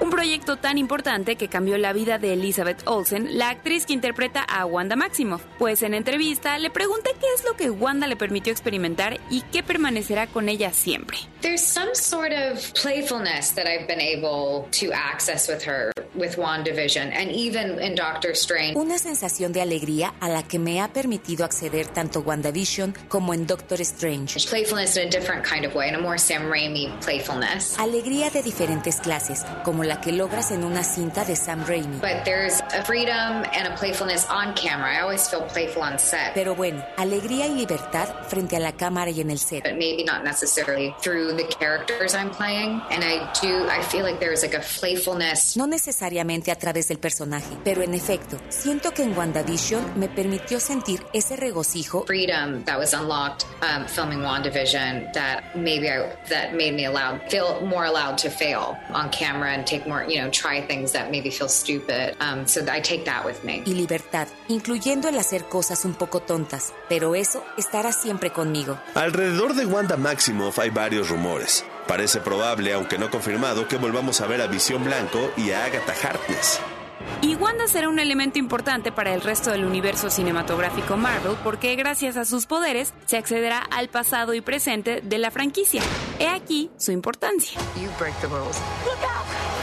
Un 0.00 0.10
proyecto 0.10 0.56
tan 0.56 0.76
importante 0.76 1.36
que 1.36 1.48
cambió 1.48 1.78
la 1.78 1.92
vida 1.92 2.18
de 2.18 2.32
Elizabeth 2.32 2.82
Olsen, 2.86 3.38
la 3.38 3.48
actriz 3.50 3.86
que 3.86 3.92
interpreta 3.92 4.42
a 4.42 4.66
Wanda 4.66 4.96
Maximoff, 4.96 5.44
pues 5.58 5.82
en 5.82 5.94
entrevista 5.94 6.58
le 6.58 6.70
pregunté 6.70 7.10
qué 7.20 7.26
es 7.34 7.44
lo 7.44 7.54
que 7.56 7.70
Wanda 7.70 8.06
le 8.06 8.16
permitió 8.16 8.52
experimentar 8.52 9.20
y 9.30 9.42
qué 9.52 9.62
permanecerá 9.62 10.26
con 10.26 10.48
ella 10.48 10.72
siempre. 10.72 11.18
There's 11.40 11.62
some 11.62 11.94
sort 11.94 12.32
of 12.32 12.72
playfulness 12.74 13.54
that 13.54 13.66
I've 13.66 13.86
been 13.86 14.00
able 14.00 14.66
to 14.80 14.92
access 14.92 15.48
with 15.48 15.62
her 15.66 15.92
with 16.14 16.36
WandaVision 16.36 17.12
and 17.12 17.30
even 17.30 17.80
in 17.80 17.94
Doctor 17.94 18.30
Strange. 18.34 18.76
Una 18.76 18.98
sensación 18.98 19.52
de 19.52 19.60
alegría 19.60 20.14
a 20.20 20.28
la 20.28 20.42
que 20.42 20.58
me 20.58 20.80
ha 20.80 20.92
permitido 20.92 21.44
acceder 21.44 21.86
tanto 21.86 22.20
WandaVision 22.20 22.94
como 23.08 23.34
en 23.34 23.46
Doctor 23.46 23.80
Strange. 23.82 24.48
Playfulness 24.48 24.96
in 24.96 25.08
a 25.08 25.10
different 25.10 25.44
kind 25.44 25.66
of 25.66 25.74
way, 25.74 25.88
in 25.88 25.94
a 25.94 26.00
more 26.00 26.18
Sam 26.18 26.50
Raimi 26.50 26.90
playfulness. 27.02 27.78
Alegría 27.78 28.30
de 28.30 28.42
diferentes 28.42 28.96
clases, 29.00 29.44
como 29.64 29.83
la 29.84 30.00
que 30.00 30.12
logras 30.12 30.50
en 30.50 30.64
una 30.64 30.82
cinta 30.82 31.24
de 31.24 31.36
Sam 31.36 31.64
Raimi. 31.66 31.98
But 32.00 32.24
there's 32.24 32.60
a 32.72 32.84
freedom 32.84 33.44
and 33.52 33.66
a 33.66 33.74
playfulness 33.76 34.26
on 34.30 34.54
camera. 34.54 34.96
I 34.96 35.00
always 35.00 35.28
feel 35.28 35.42
playful 35.42 35.82
on 35.82 35.98
set. 35.98 36.34
Pero 36.34 36.54
bueno, 36.54 36.84
alegría 36.96 37.46
y 37.46 37.54
libertad 37.54 38.08
frente 38.28 38.56
a 38.56 38.60
la 38.60 38.72
cámara 38.72 39.10
y 39.10 39.20
en 39.20 39.30
el 39.30 39.38
set. 39.38 39.62
But 39.64 39.74
maybe 39.76 40.04
not 40.04 40.24
necessarily 40.24 40.94
through 41.00 41.36
the 41.36 41.44
characters 41.44 42.14
I'm 42.14 42.30
playing. 42.30 42.80
And 42.90 43.04
I 43.04 43.30
do, 43.40 43.68
I 43.68 43.82
feel 43.82 44.04
like 44.04 44.18
there's 44.20 44.42
like 44.42 44.56
a 44.56 44.62
playfulness. 44.80 45.56
No 45.56 45.66
necesariamente 45.66 46.50
a 46.50 46.56
través 46.56 46.88
del 46.88 46.98
personaje, 46.98 47.56
pero 47.64 47.82
en 47.82 47.94
efecto, 47.94 48.38
siento 48.48 48.92
que 48.92 49.02
en 49.02 49.16
WandaVision 49.16 49.98
me 49.98 50.08
permitió 50.08 50.60
sentir 50.60 51.04
ese 51.12 51.36
regocijo. 51.36 52.04
Freedom 52.06 52.64
that 52.64 52.78
was 52.78 52.92
unlocked 52.94 53.46
um, 53.62 53.86
filming 53.86 54.20
WandaVision 54.20 55.12
that 55.12 55.56
maybe 55.56 55.88
I, 55.88 56.14
that 56.28 56.54
made 56.54 56.74
me 56.74 56.86
allowed, 56.86 57.20
feel 57.30 57.60
more 57.66 57.84
allowed 57.84 58.18
to 58.18 58.30
fail 58.30 58.76
on 58.90 59.10
camera 59.10 59.52
and 59.52 59.66
take 59.74 59.88
more, 59.88 60.04
you 60.08 60.20
know, 60.20 60.30
try 60.30 60.60
things 60.66 60.92
that 60.92 61.10
maybe 61.10 61.30
feel 61.30 61.48
stupid. 61.48 62.16
Um, 62.20 62.46
so 62.46 62.60
I 62.62 62.80
take 62.80 63.04
that 63.04 63.24
with 63.24 63.42
me. 63.44 63.62
Y 63.66 63.74
libertad, 63.74 64.28
incluyendo 64.48 65.08
el 65.08 65.18
hacer 65.18 65.44
cosas 65.44 65.84
un 65.84 65.94
poco 65.94 66.20
tontas, 66.20 66.72
pero 66.88 67.14
eso 67.14 67.42
estará 67.56 67.92
siempre 67.92 68.30
conmigo. 68.30 68.78
Alrededor 68.94 69.54
de 69.54 69.66
Wanda 69.66 69.96
Maximoff 69.96 70.58
hay 70.58 70.70
varios 70.70 71.08
rumores. 71.08 71.64
Parece 71.86 72.20
probable, 72.20 72.72
aunque 72.72 72.98
no 72.98 73.10
confirmado, 73.10 73.68
que 73.68 73.76
volvamos 73.76 74.20
a 74.20 74.26
ver 74.26 74.40
a 74.40 74.46
Visión 74.46 74.84
Blanco 74.84 75.30
y 75.36 75.50
a 75.50 75.64
Agatha 75.64 75.94
Harkness. 76.02 76.60
Y 77.20 77.34
Wanda 77.36 77.66
será 77.66 77.88
un 77.88 77.98
elemento 77.98 78.38
importante 78.38 78.92
para 78.92 79.14
el 79.14 79.20
resto 79.20 79.50
del 79.50 79.64
universo 79.64 80.10
cinematográfico 80.10 80.96
Marvel 80.96 81.36
porque 81.42 81.74
gracias 81.76 82.16
a 82.16 82.24
sus 82.24 82.46
poderes 82.46 82.94
se 83.06 83.16
accederá 83.16 83.58
al 83.58 83.88
pasado 83.88 84.34
y 84.34 84.40
presente 84.40 85.00
de 85.02 85.18
la 85.18 85.30
franquicia. 85.30 85.82
He 86.18 86.28
aquí 86.28 86.70
su 86.76 86.92
importancia. 86.92 87.60
You 87.76 87.90
break 87.98 88.14
the 88.20 88.28
rules. 88.28 88.58
Look 88.84 89.02
out! 89.04 89.53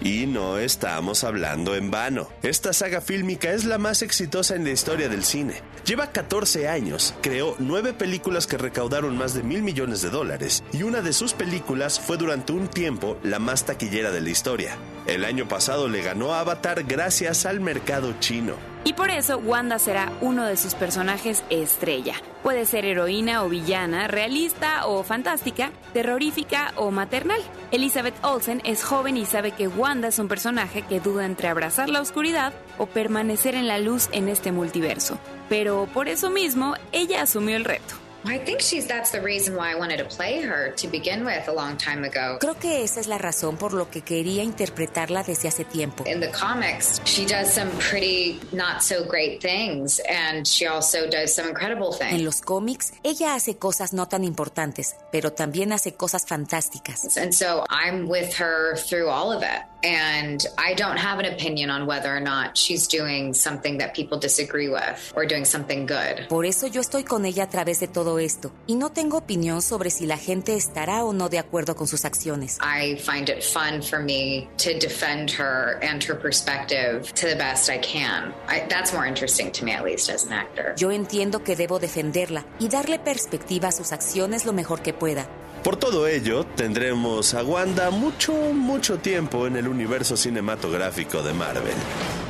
Y 0.00 0.26
no 0.26 0.58
estamos 0.58 1.24
hablando 1.24 1.74
en 1.74 1.90
vano. 1.90 2.28
Esta 2.42 2.72
saga 2.72 3.00
fílmica 3.00 3.52
es 3.52 3.64
la 3.64 3.78
más 3.78 4.02
exitosa 4.02 4.54
en 4.54 4.64
la 4.64 4.70
historia 4.70 5.08
del 5.08 5.24
cine. 5.24 5.62
Lleva 5.84 6.12
14 6.12 6.68
años, 6.68 7.14
creó 7.22 7.56
nueve 7.58 7.94
películas 7.94 8.46
que 8.46 8.58
recaudaron 8.58 9.16
más 9.16 9.32
de 9.34 9.42
mil 9.42 9.62
millones 9.62 10.02
de 10.02 10.10
dólares 10.10 10.62
y 10.72 10.82
una 10.82 11.00
de 11.00 11.12
sus 11.12 11.32
películas 11.32 11.98
fue 12.00 12.16
durante 12.16 12.52
un 12.52 12.68
tiempo 12.68 13.18
la 13.22 13.38
más 13.38 13.64
taquillera 13.64 14.10
de 14.10 14.20
la 14.20 14.30
historia. 14.30 14.76
El 15.06 15.24
año 15.26 15.46
pasado 15.46 15.88
le 15.88 16.02
ganó 16.02 16.32
a 16.32 16.40
Avatar 16.40 16.84
gracias 16.84 17.44
al 17.44 17.60
mercado 17.60 18.14
chino. 18.20 18.54
Y 18.84 18.92
por 18.94 19.10
eso 19.10 19.38
Wanda 19.38 19.78
será 19.78 20.12
uno 20.20 20.44
de 20.44 20.56
sus 20.56 20.74
personajes 20.74 21.42
estrella. 21.48 22.14
Puede 22.42 22.66
ser 22.66 22.84
heroína 22.84 23.42
o 23.42 23.48
villana, 23.48 24.08
realista 24.08 24.86
o 24.86 25.02
fantástica, 25.02 25.72
terrorífica 25.92 26.72
o 26.76 26.90
maternal. 26.90 27.40
Elizabeth 27.70 28.14
Olsen 28.22 28.60
es 28.64 28.84
joven 28.84 29.16
y 29.16 29.24
sabe 29.24 29.52
que 29.52 29.68
Wanda 29.68 30.08
es 30.08 30.18
un 30.18 30.28
personaje 30.28 30.82
que 30.82 31.00
duda 31.00 31.24
entre 31.24 31.48
abrazar 31.48 31.88
la 31.88 32.02
oscuridad 32.02 32.52
o 32.76 32.86
permanecer 32.86 33.54
en 33.54 33.68
la 33.68 33.78
luz 33.78 34.08
en 34.12 34.28
este 34.28 34.52
multiverso. 34.52 35.18
Pero 35.48 35.86
por 35.92 36.08
eso 36.08 36.30
mismo, 36.30 36.74
ella 36.92 37.22
asumió 37.22 37.56
el 37.56 37.64
reto. 37.64 38.03
I 38.26 38.38
think 38.38 38.60
she's 38.60 38.86
that's 38.86 39.10
the 39.10 39.20
reason 39.20 39.54
why 39.54 39.70
I 39.72 39.74
wanted 39.74 39.98
to 39.98 40.04
play 40.04 40.40
her 40.42 40.72
to 40.76 40.88
begin 40.88 41.24
with 41.24 41.46
a 41.48 41.52
long 41.52 41.76
time 41.76 42.04
ago. 42.04 42.38
Creo 42.40 42.58
que 42.58 42.82
esa 42.82 43.00
es 43.00 43.06
la 43.06 43.18
razón 43.18 43.56
por 43.56 43.72
lo 43.72 43.90
que 43.90 44.00
quería 44.02 44.42
interpretarla 44.42 45.22
desde 45.22 45.48
hace 45.48 45.64
tiempo. 45.64 46.04
In 46.06 46.20
the 46.20 46.30
comics, 46.30 47.00
she 47.04 47.26
does 47.26 47.52
some 47.52 47.70
pretty 47.78 48.40
not 48.52 48.82
so 48.82 49.04
great 49.04 49.40
things 49.40 50.00
and 50.08 50.46
she 50.46 50.66
also 50.66 51.08
does 51.08 51.34
some 51.34 51.48
incredible 51.48 51.92
things. 51.92 52.14
En 52.14 52.24
los 52.24 52.40
cómics, 52.40 52.92
ella 53.02 53.34
hace 53.34 53.56
cosas 53.58 53.92
no 53.92 54.06
tan 54.08 54.24
importantes, 54.24 54.96
pero 55.12 55.32
también 55.32 55.72
hace 55.72 55.92
cosas 55.94 56.24
fantásticas. 56.26 57.16
And 57.16 57.32
so 57.32 57.64
I'm 57.68 58.08
with 58.08 58.32
her 58.38 58.76
through 58.76 59.08
all 59.08 59.32
of 59.32 59.42
it. 59.42 59.62
And 59.84 60.46
I 60.56 60.72
don't 60.74 60.96
have 60.96 61.18
an 61.18 61.26
opinion 61.26 61.68
on 61.68 61.86
whether 61.86 62.08
or 62.08 62.20
not 62.20 62.56
she's 62.56 62.88
doing 62.88 63.34
something 63.34 63.76
that 63.78 63.92
people 63.94 64.18
disagree 64.18 64.70
with 64.70 65.12
or 65.14 65.26
doing 65.26 65.44
something 65.44 65.84
good. 65.86 66.26
Por 66.30 66.46
eso 66.46 66.66
yo 66.66 66.80
estoy 66.80 67.04
con 67.04 67.26
ella 67.26 67.44
a 67.44 67.50
través 67.50 67.80
de 67.80 67.86
todo 67.86 68.18
esto 68.18 68.50
y 68.66 68.76
no 68.76 68.90
tengo 68.90 69.18
opinión 69.18 69.60
sobre 69.60 69.90
si 69.90 70.06
la 70.06 70.16
gente 70.16 70.54
estará 70.54 71.04
o 71.04 71.12
no 71.12 71.28
de 71.28 71.38
acuerdo 71.38 71.76
con 71.76 71.86
sus 71.86 72.06
acciones. 72.06 72.58
I 72.62 72.96
find 72.96 73.28
it 73.28 73.44
fun 73.44 73.82
for 73.82 74.00
me 74.00 74.48
to 74.56 74.72
defend 74.78 75.30
her 75.32 75.78
and 75.82 76.02
her 76.04 76.18
perspective 76.18 77.12
to 77.14 77.26
the 77.26 77.36
best 77.36 77.68
I 77.68 77.78
can. 77.78 78.32
I, 78.48 78.66
that's 78.68 78.94
more 78.94 79.06
interesting 79.06 79.52
to 79.52 79.66
me, 79.66 79.72
at 79.72 79.84
least 79.84 80.08
as 80.08 80.24
an 80.24 80.32
actor. 80.32 80.74
Yo 80.78 80.92
entiendo 80.92 81.44
que 81.44 81.56
debo 81.56 81.78
defenderla 81.78 82.46
y 82.58 82.68
darle 82.68 82.98
perspectiva 82.98 83.68
a 83.68 83.72
sus 83.72 83.92
acciones 83.92 84.46
lo 84.46 84.54
mejor 84.54 84.80
que 84.80 84.94
pueda. 84.94 85.28
Por 85.64 85.76
todo 85.76 86.06
ello, 86.06 86.44
tendremos 86.44 87.32
a 87.32 87.42
Wanda 87.42 87.90
mucho, 87.90 88.34
mucho 88.52 88.98
tiempo 88.98 89.46
en 89.46 89.56
el 89.56 89.66
universo 89.74 90.16
cinematográfico 90.16 91.20
de 91.22 91.32
Marvel. 91.34 91.74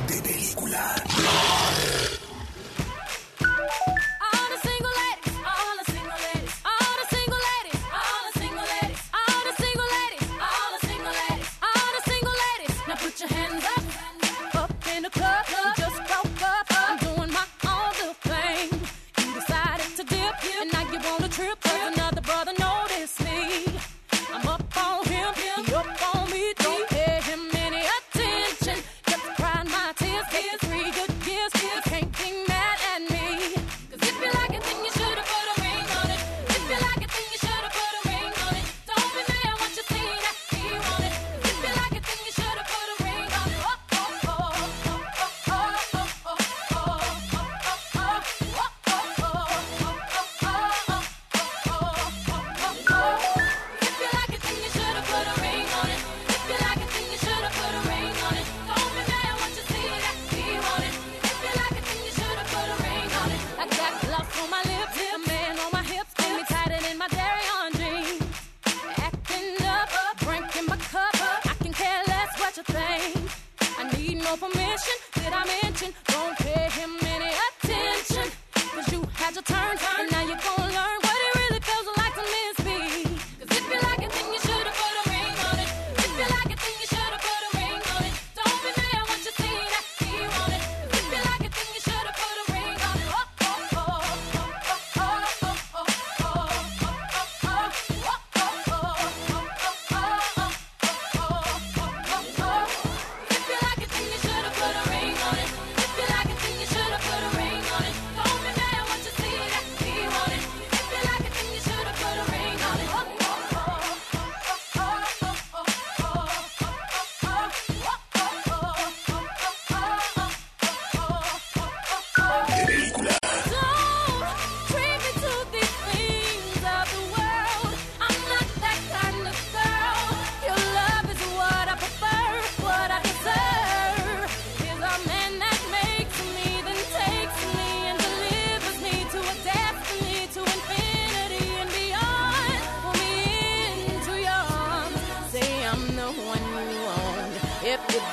De 0.07 0.21
película. 0.21 0.95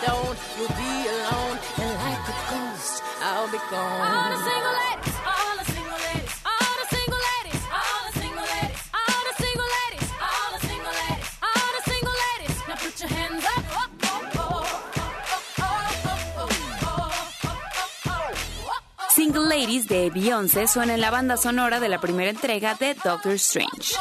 Don't, 0.07 0.39
you'll 0.59 0.69
be 0.69 0.95
alone. 1.15 1.59
And 1.79 1.93
like 2.03 2.27
a 2.27 2.37
ghost, 2.51 3.03
I'll 3.23 3.51
be 3.51 3.59
gone. 3.71 4.01
All 4.03 4.31
the 4.35 4.41
single 4.51 4.75
ladies, 4.83 5.15
all 5.33 5.55
the 5.59 5.67
single 5.75 6.01
ladies, 6.09 6.33
all 6.45 6.75
the 6.81 6.87
single 6.97 7.21
ladies, 7.31 7.63
all 7.79 8.01
the 8.09 8.15
single 8.23 8.49
ladies, 8.55 8.83
all 8.99 9.23
the 9.29 9.35
single 9.43 9.71
ladies, 9.79 10.09
all 10.27 10.49
the 10.55 10.61
single 10.67 10.95
ladies, 11.03 11.29
all 11.43 11.71
the 11.77 11.83
single 11.91 12.17
ladies. 12.25 12.57
Now 12.69 12.77
put 12.77 12.95
your 13.01 13.11
hands 13.11 13.45
up. 13.45 13.63
Single 19.15 19.47
Ladies 19.47 19.87
de 19.89 20.11
Beyoncé 20.11 20.67
suena 20.67 20.95
en 20.95 21.01
la 21.01 21.11
banda 21.11 21.37
sonora 21.37 21.79
de 21.81 21.89
la 21.89 22.01
primera 22.01 22.31
entrega 22.31 22.75
de 22.75 22.95
Doctor 22.95 23.33
Strange. 23.35 23.92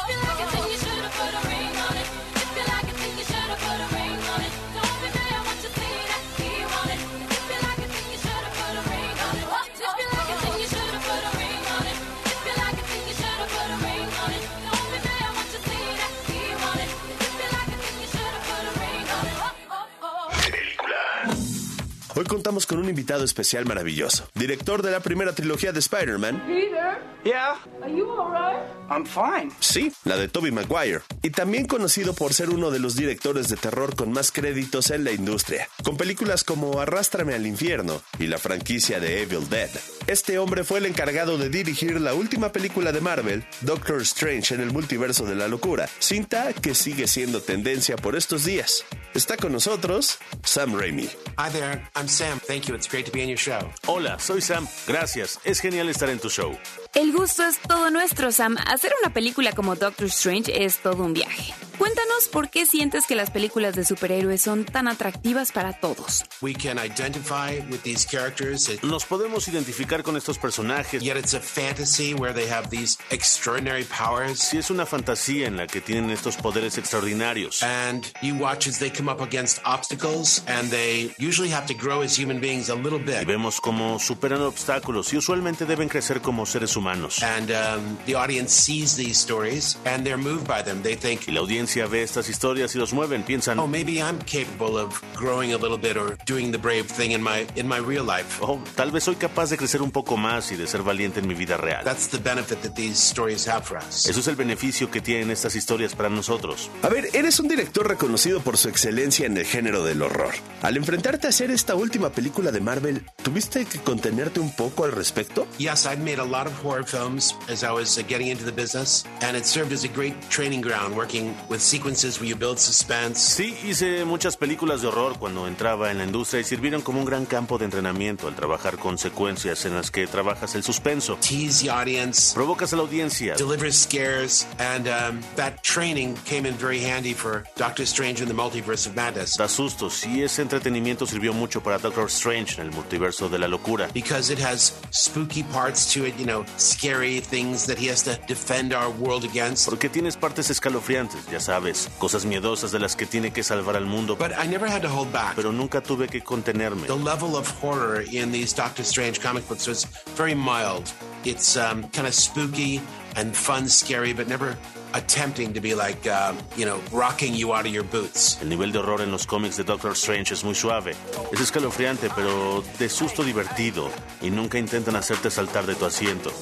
Invitado 22.92 23.24
especial 23.24 23.66
maravilloso, 23.66 24.28
director 24.34 24.82
de 24.82 24.90
la 24.90 25.00
primera 25.00 25.34
trilogía 25.34 25.72
de 25.72 25.80
Spider-Man. 25.80 26.42
Peter? 26.46 26.98
Yeah? 27.24 27.56
Are 27.82 27.90
you 27.90 28.10
alright? 28.10 28.62
I'm 28.90 29.06
fine. 29.06 29.50
Sí, 29.60 29.92
la 30.04 30.16
de 30.16 30.28
Tobey 30.28 30.50
Maguire, 30.50 31.00
y 31.22 31.30
también 31.30 31.66
conocido 31.66 32.14
por 32.14 32.34
ser 32.34 32.50
uno 32.50 32.70
de 32.70 32.80
los 32.80 32.96
directores 32.96 33.48
de 33.48 33.56
terror 33.56 33.96
con 33.96 34.12
más 34.12 34.32
créditos 34.32 34.90
en 34.90 35.04
la 35.04 35.12
industria, 35.12 35.68
con 35.84 35.96
películas 35.96 36.44
como 36.44 36.80
Arrástrame 36.80 37.34
al 37.34 37.46
infierno 37.46 38.02
y 38.18 38.26
la 38.26 38.38
franquicia 38.38 39.00
de 39.00 39.22
Evil 39.22 39.48
Dead. 39.48 39.70
Este 40.06 40.38
hombre 40.38 40.64
fue 40.64 40.78
el 40.78 40.86
encargado 40.86 41.38
de 41.38 41.48
dirigir 41.48 42.00
la 42.00 42.12
última 42.14 42.52
película 42.52 42.92
de 42.92 43.00
Marvel, 43.00 43.44
Doctor 43.62 44.02
Strange 44.02 44.54
en 44.54 44.60
el 44.60 44.72
multiverso 44.72 45.24
de 45.24 45.36
la 45.36 45.48
locura, 45.48 45.88
cinta 46.00 46.52
que 46.52 46.74
sigue 46.74 47.06
siendo 47.06 47.40
tendencia 47.40 47.96
por 47.96 48.16
estos 48.16 48.44
días. 48.44 48.84
Está 49.14 49.36
con 49.36 49.52
nosotros 49.52 50.18
Sam 50.42 50.76
Raimi. 50.76 51.08
Hi 51.38 51.50
there, 51.52 51.82
I'm 51.94 52.08
Sam. 52.08 52.40
Thank 52.46 52.64
you. 52.66 52.81
It's 52.82 52.90
great 52.90 53.06
to 53.06 53.12
be 53.12 53.22
in 53.22 53.28
your 53.28 53.38
show. 53.38 53.70
Hola, 53.86 54.18
soy 54.18 54.40
Sam. 54.40 54.66
Gracias. 54.88 55.38
Es 55.44 55.60
genial 55.60 55.88
estar 55.88 56.08
en 56.10 56.18
tu 56.18 56.28
show. 56.28 56.58
El 56.94 57.12
gusto 57.12 57.44
es 57.44 57.60
todo 57.60 57.92
nuestro, 57.92 58.32
Sam. 58.32 58.58
Hacer 58.66 58.92
una 59.00 59.14
película 59.14 59.52
como 59.52 59.76
Doctor 59.76 60.08
Strange 60.08 60.64
es 60.64 60.78
todo 60.78 61.04
un 61.04 61.14
viaje. 61.14 61.54
Cuéntanos 61.78 62.28
por 62.30 62.50
qué 62.50 62.66
sientes 62.66 63.06
que 63.06 63.16
las 63.16 63.30
películas 63.30 63.74
de 63.74 63.84
superhéroes 63.84 64.42
son 64.42 64.64
tan 64.64 64.86
atractivas 64.88 65.52
para 65.52 65.72
todos. 65.72 66.24
We 66.40 66.54
can 66.54 66.78
identify 66.78 67.60
with 67.70 67.80
these 67.82 68.06
characters. 68.06 68.70
Nos 68.84 69.04
podemos 69.04 69.48
identificar 69.48 70.02
con 70.02 70.16
estos 70.16 70.38
personajes. 70.38 71.02
Yet 71.02 71.16
it's 71.16 71.34
a 71.34 71.40
fantasy 71.40 72.14
where 72.14 72.34
they 72.34 72.48
have 72.48 72.68
these 72.68 72.98
extraordinary 73.10 73.84
powers. 73.84 74.38
Sí, 74.38 74.58
es 74.58 74.70
una 74.70 74.86
fantasía 74.86 75.46
en 75.48 75.56
la 75.56 75.66
que 75.66 75.80
tienen 75.80 76.10
estos 76.10 76.36
poderes 76.36 76.78
extraordinarios. 76.78 77.62
And 77.62 78.04
you 78.22 78.34
watch 78.36 78.68
as 78.68 78.78
they 78.78 78.90
come 78.90 79.10
up 79.10 79.20
against 79.20 79.60
obstacles 79.64 80.42
and 80.46 80.70
they 80.70 81.10
usually 81.18 81.50
have 81.50 81.66
to 81.66 81.74
grow 81.74 82.02
as 82.02 82.16
human 82.16 82.38
beings 82.38 82.61
Y 82.68 82.98
bit. 82.98 83.26
vemos 83.26 83.60
cómo 83.60 83.98
superan 83.98 84.42
obstáculos 84.42 85.12
y 85.12 85.16
usualmente 85.16 85.66
deben 85.66 85.88
crecer 85.88 86.20
como 86.20 86.46
seres 86.46 86.76
humanos. 86.76 87.22
And 87.22 87.50
um, 87.50 87.96
the 88.06 88.14
audience 88.14 88.52
sees 88.54 88.96
these 88.96 89.18
stories 89.18 89.78
and 89.84 90.04
they're 90.04 90.16
moved 90.16 90.46
by 90.46 90.62
them. 90.62 90.82
They 90.82 90.96
think, 90.96 91.26
Y 91.28 91.32
la 91.32 91.40
audiencia 91.40 91.86
ve 91.86 92.02
estas 92.02 92.28
historias 92.28 92.74
y 92.74 92.78
los 92.78 92.92
mueven. 92.92 93.22
Piensan, 93.22 93.58
oh, 93.58 93.66
maybe 93.66 94.00
I'm 94.00 94.18
capable 94.20 94.78
of 94.78 95.00
growing 95.16 95.52
a 95.52 95.56
little 95.56 95.78
bit 95.78 95.96
or 95.96 96.16
doing 96.26 96.52
the 96.52 96.58
brave 96.58 96.86
thing 96.86 97.12
in 97.12 97.22
my 97.22 97.46
in 97.56 97.66
my 97.66 97.78
real 97.78 98.04
life. 98.04 98.38
oh, 98.40 98.58
tal 98.76 98.90
vez 98.90 99.04
soy 99.04 99.16
capaz 99.16 99.50
de 99.50 99.56
crecer 99.56 99.82
un 99.82 99.90
poco 99.90 100.16
más 100.16 100.52
y 100.52 100.56
de 100.56 100.66
ser 100.66 100.82
valiente 100.82 101.20
en 101.20 101.26
mi 101.28 101.34
vida 101.34 101.56
real. 101.56 101.82
That's 101.84 102.08
the 102.08 102.18
benefit 102.18 102.60
that 102.62 102.74
these 102.74 102.94
stories 102.98 103.48
have 103.48 103.62
for 103.64 103.78
us. 103.78 104.06
Eso 104.06 104.20
es 104.20 104.28
el 104.28 104.36
beneficio 104.36 104.90
que 104.90 105.00
tienen 105.00 105.30
estas 105.30 105.56
historias 105.56 105.94
para 105.94 106.08
nosotros. 106.08 106.70
A 106.82 106.88
ver, 106.88 107.08
eres 107.12 107.40
un 107.40 107.48
director 107.48 107.88
reconocido 107.88 108.40
por 108.40 108.56
su 108.56 108.68
excelencia 108.68 109.26
en 109.26 109.36
el 109.36 109.44
género 109.46 109.82
del 109.84 110.02
horror. 110.02 110.34
Al 110.62 110.76
enfrentarte 110.76 111.26
a 111.26 111.30
hacer 111.30 111.50
esta 111.50 111.74
última 111.74 112.10
película 112.10 112.51
de 112.52 112.60
Marvel, 112.60 113.04
¿tuviste 113.22 113.64
que 113.64 113.78
contenerte 113.80 114.38
un 114.40 114.54
poco 114.54 114.84
al 114.84 114.92
respecto? 114.92 115.46
Yes, 115.58 115.86
I've 115.86 115.98
made 116.02 116.18
a 116.20 116.24
lot 116.24 116.46
of 116.46 116.52
horror 116.64 116.84
films 116.84 117.34
as 117.50 117.62
I 117.64 117.70
was 117.72 117.98
uh, 117.98 118.02
getting 118.08 118.28
into 118.28 118.44
the 118.44 118.52
business, 118.52 119.04
and 119.22 119.36
it 119.36 119.44
served 119.44 119.72
as 119.72 119.84
a 119.84 119.88
great 119.88 120.14
training 120.28 120.60
ground 120.60 120.96
working 120.96 121.34
with 121.48 121.60
sequences 121.60 122.18
where 122.20 122.28
you 122.28 122.36
build 122.36 122.58
suspense. 122.58 123.18
Sí, 123.20 123.54
hice 123.64 124.04
muchas 124.04 124.36
películas 124.36 124.82
de 124.82 124.88
horror 124.88 125.18
cuando 125.18 125.46
entraba 125.46 125.90
en 125.90 125.98
la 125.98 126.04
industria 126.04 126.40
y 126.40 126.44
sirvieron 126.44 126.82
como 126.82 126.98
un 127.00 127.04
gran 127.06 127.26
campo 127.26 127.58
de 127.58 127.64
entrenamiento 127.64 128.28
al 128.28 128.34
trabajar 128.34 128.78
con 128.78 128.98
secuencias 128.98 129.64
en 129.64 129.74
las 129.74 129.90
que 129.90 130.06
trabajas 130.06 130.54
el 130.54 130.62
suspenso. 130.62 131.16
Tease 131.20 131.64
the 131.64 131.70
audience, 131.70 132.34
Provocas 132.34 132.72
a 132.72 132.76
la 132.76 132.82
audiencia. 132.82 133.34
delivers 133.36 133.76
scares, 133.76 134.46
and 134.58 134.86
um, 134.88 135.20
that 135.36 135.62
training 135.62 136.14
came 136.24 136.46
in 136.46 136.54
very 136.54 136.80
handy 136.80 137.14
for 137.14 137.44
Doctor 137.56 137.84
Strange 137.84 138.20
in 138.20 138.28
the 138.28 138.34
Multiverse 138.34 138.86
of 138.86 138.94
Madness. 138.94 139.36
Da 139.36 139.48
sustos 139.48 140.04
y 140.06 140.22
ese 140.22 140.42
entretenimiento 140.42 141.06
sirvió 141.06 141.32
mucho 141.32 141.62
para 141.62 141.78
Doctor 141.78 142.06
Strange 142.08 142.41
en 142.58 142.66
el 142.66 142.72
multiverso 142.72 143.28
de 143.28 143.38
la 143.38 143.48
locura. 143.48 143.88
Because 143.92 144.32
it 144.32 144.38
has 144.38 144.72
spooky 144.90 145.42
parts 145.42 145.92
to 145.94 146.06
it, 146.06 146.14
you 146.18 146.26
know, 146.26 146.44
scary 146.56 147.20
things 147.20 147.66
that 147.66 147.78
he 147.78 147.88
has 147.88 148.02
to 148.02 148.18
defend 148.26 148.72
our 148.72 148.90
world 148.90 149.24
against. 149.24 149.66
Porque 149.68 149.88
tienes 149.88 150.16
partes 150.16 150.50
escalofriantes, 150.50 151.26
ya 151.30 151.40
sabes, 151.40 151.88
cosas 151.98 152.24
miedosas 152.24 152.72
de 152.72 152.78
las 152.78 152.96
que 152.96 153.06
tiene 153.06 153.32
que 153.32 153.42
salvar 153.42 153.76
al 153.76 153.86
mundo. 153.86 154.16
But 154.16 154.32
I 154.38 154.46
never 154.46 154.66
had 154.66 154.82
to 154.82 154.88
hold 154.88 155.12
back. 155.12 155.36
Pero 155.36 155.52
nunca 155.52 155.80
tuve 155.80 156.08
que 156.08 156.20
contenerme. 156.22 156.86
The 156.86 156.96
level 156.96 157.36
of 157.36 157.48
horror 157.62 158.02
in 158.12 158.32
these 158.32 158.52
Doctor 158.52 158.84
Strange 158.84 159.20
comic 159.20 159.46
books 159.48 159.66
was 159.66 159.84
very 160.16 160.34
mild. 160.34 160.92
It's 161.24 161.56
um, 161.56 161.84
kind 161.90 162.06
of 162.06 162.14
spooky 162.14 162.80
and 163.16 163.36
fun, 163.36 163.68
scary, 163.68 164.12
but 164.12 164.26
never 164.26 164.56
attempting 164.94 165.52
to 165.54 165.60
be 165.60 165.74
like, 165.74 166.06
uh, 166.06 166.32
you 166.56 166.64
know, 166.64 166.78
rocking 166.92 167.34
you 167.34 167.52
out 167.54 167.66
of 167.66 167.72
your 167.72 167.84
boots. 167.84 168.38
El 168.42 168.48
nivel 168.48 168.72
de 168.72 168.78
horror 168.78 169.00
en 169.02 169.10
los 169.10 169.26
cómics 169.26 169.56
de 169.56 169.64
Doctor 169.64 169.92
Strange 169.92 170.34
es 170.34 170.44
muy 170.44 170.54
suave. 170.54 170.94
Es 171.32 171.40
escalofriante, 171.40 172.10
pero 172.14 172.62
de 172.78 172.88
susto 172.88 173.22
divertido. 173.22 173.90
Y 174.20 174.30
nunca 174.30 174.58
intentan 174.58 174.96
hacerte 174.96 175.30
saltar 175.30 175.66
de 175.66 175.74
tu 175.74 175.84
asiento. 175.86 176.32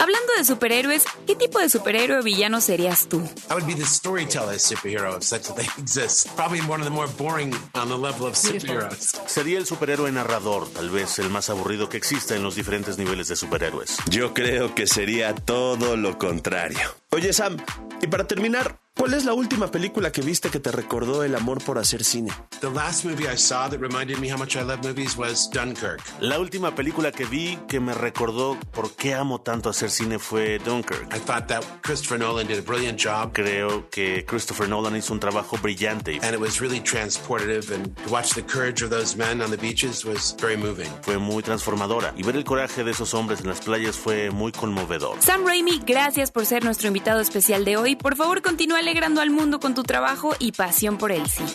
Hablando 0.00 0.32
de 0.38 0.44
superhéroes, 0.44 1.02
¿qué 1.26 1.34
tipo 1.34 1.58
de 1.58 1.68
superhéroe 1.68 2.20
o 2.20 2.22
villano 2.22 2.60
serías 2.60 3.08
tú? 3.08 3.18
I 3.50 3.54
would 3.54 3.66
be 3.66 3.74
the 3.74 3.84
storyteller 3.84 4.58
superhero 4.58 5.16
if 5.16 5.24
such 5.24 5.50
a 5.50 5.54
thing 5.54 5.68
exists. 5.78 6.24
Probably 6.36 6.60
one 6.60 6.80
of 6.80 6.84
the 6.84 6.90
more 6.90 7.08
boring 7.18 7.52
on 7.74 7.88
the 7.88 7.96
level 7.98 8.26
of 8.26 8.36
superheroes. 8.36 9.20
Sería 9.26 9.58
el 9.58 9.66
superhéroe 9.66 10.12
narrador, 10.12 10.68
tal 10.68 10.90
vez 10.90 11.18
el 11.18 11.30
más 11.30 11.50
aburrido 11.50 11.88
que 11.88 11.96
exista 11.96 12.36
en 12.36 12.44
los 12.44 12.54
diferentes 12.54 12.96
niveles 12.96 13.26
de 13.28 13.34
superhéroes. 13.36 13.96
Yo 14.08 14.32
creo 14.34 14.72
que 14.74 14.86
sería 14.86 15.34
todo 15.34 15.96
lo 15.96 16.16
contrario. 16.16 16.78
Oye 17.10 17.32
Sam, 17.32 17.56
y 18.00 18.06
para 18.06 18.24
terminar, 18.24 18.80
¿cuál 18.98 19.14
es 19.14 19.24
la 19.24 19.32
última 19.32 19.70
película 19.70 20.12
que 20.12 20.20
viste 20.20 20.50
que 20.50 20.60
te 20.60 20.70
recordó 20.70 21.22
el 21.22 21.34
amor 21.34 21.62
por 21.64 21.78
hacer 21.78 22.04
cine? 22.04 22.30
The 22.60 22.70
last 22.70 23.04
movie 23.04 23.24
I 23.32 23.36
saw 23.36 23.68
that 23.70 23.78
reminded 23.78 24.18
me 24.18 24.30
how 24.30 24.36
much 24.36 24.56
I 24.56 24.62
love 24.62 24.82
movies 24.82 25.16
was 25.16 25.48
Dunkirk. 25.50 26.02
La 26.20 26.38
última 26.38 26.74
película 26.74 27.12
que 27.12 27.24
vi 27.24 27.56
que 27.68 27.78
me 27.80 27.94
recordó 27.94 28.58
por 28.72 28.94
qué 28.96 29.14
amo 29.14 29.40
tanto 29.40 29.70
hacer 29.70 29.90
cine 29.90 30.18
fue 30.18 30.58
Dunkirk. 30.58 31.14
I 31.14 31.20
thought 31.20 31.46
that 31.46 31.62
Christopher 31.82 32.18
Nolan 32.18 32.48
did 32.48 32.58
a 32.58 32.62
brilliant 32.62 33.00
job. 33.00 33.32
Creo 33.32 33.88
que 33.90 34.24
Christopher 34.26 34.68
Nolan 34.68 34.96
hizo 34.96 35.12
un 35.14 35.20
trabajo 35.20 35.56
brillante. 35.56 36.18
And 36.22 36.34
it 36.34 36.40
was 36.40 36.60
really 36.60 36.80
transportative, 36.80 37.72
and 37.72 37.96
to 38.04 38.10
watch 38.10 38.34
the 38.34 38.42
courage 38.42 38.82
of 38.82 38.90
those 38.90 39.16
men 39.16 39.40
on 39.40 39.50
the 39.50 39.56
beaches 39.56 40.04
was 40.04 40.34
very 40.40 40.56
moving. 40.56 40.90
Fue 41.02 41.18
muy 41.18 41.42
transformadora 41.42 42.12
y 42.16 42.24
ver 42.24 42.36
el 42.36 42.44
coraje 42.44 42.82
de 42.82 42.90
esos 42.90 43.14
hombres 43.14 43.40
en 43.40 43.48
las 43.48 43.60
playas 43.60 43.96
fue 43.96 44.30
muy 44.30 44.50
conmovedor. 44.50 45.16
Sam 45.20 45.46
Raimi, 45.46 45.80
gracias 45.86 46.32
por 46.32 46.44
ser 46.44 46.64
nuestro 46.64 46.88
invitado 46.88 47.20
especial 47.20 47.64
de 47.64 47.76
hoy. 47.76 47.94
Por 47.94 48.16
favor, 48.16 48.42
continúa 48.42 48.82
alegrando 48.88 49.20
al 49.20 49.28
mundo 49.30 49.60
con 49.60 49.74
tu 49.74 49.82
trabajo 49.82 50.34
y 50.38 50.52
pasión 50.52 50.96
por 50.96 51.12
el 51.12 51.28
cine. 51.28 51.52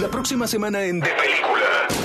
La 0.00 0.08
próxima 0.08 0.46
semana 0.46 0.82
en 0.82 0.98
De 0.98 1.10
Película. 1.10 1.99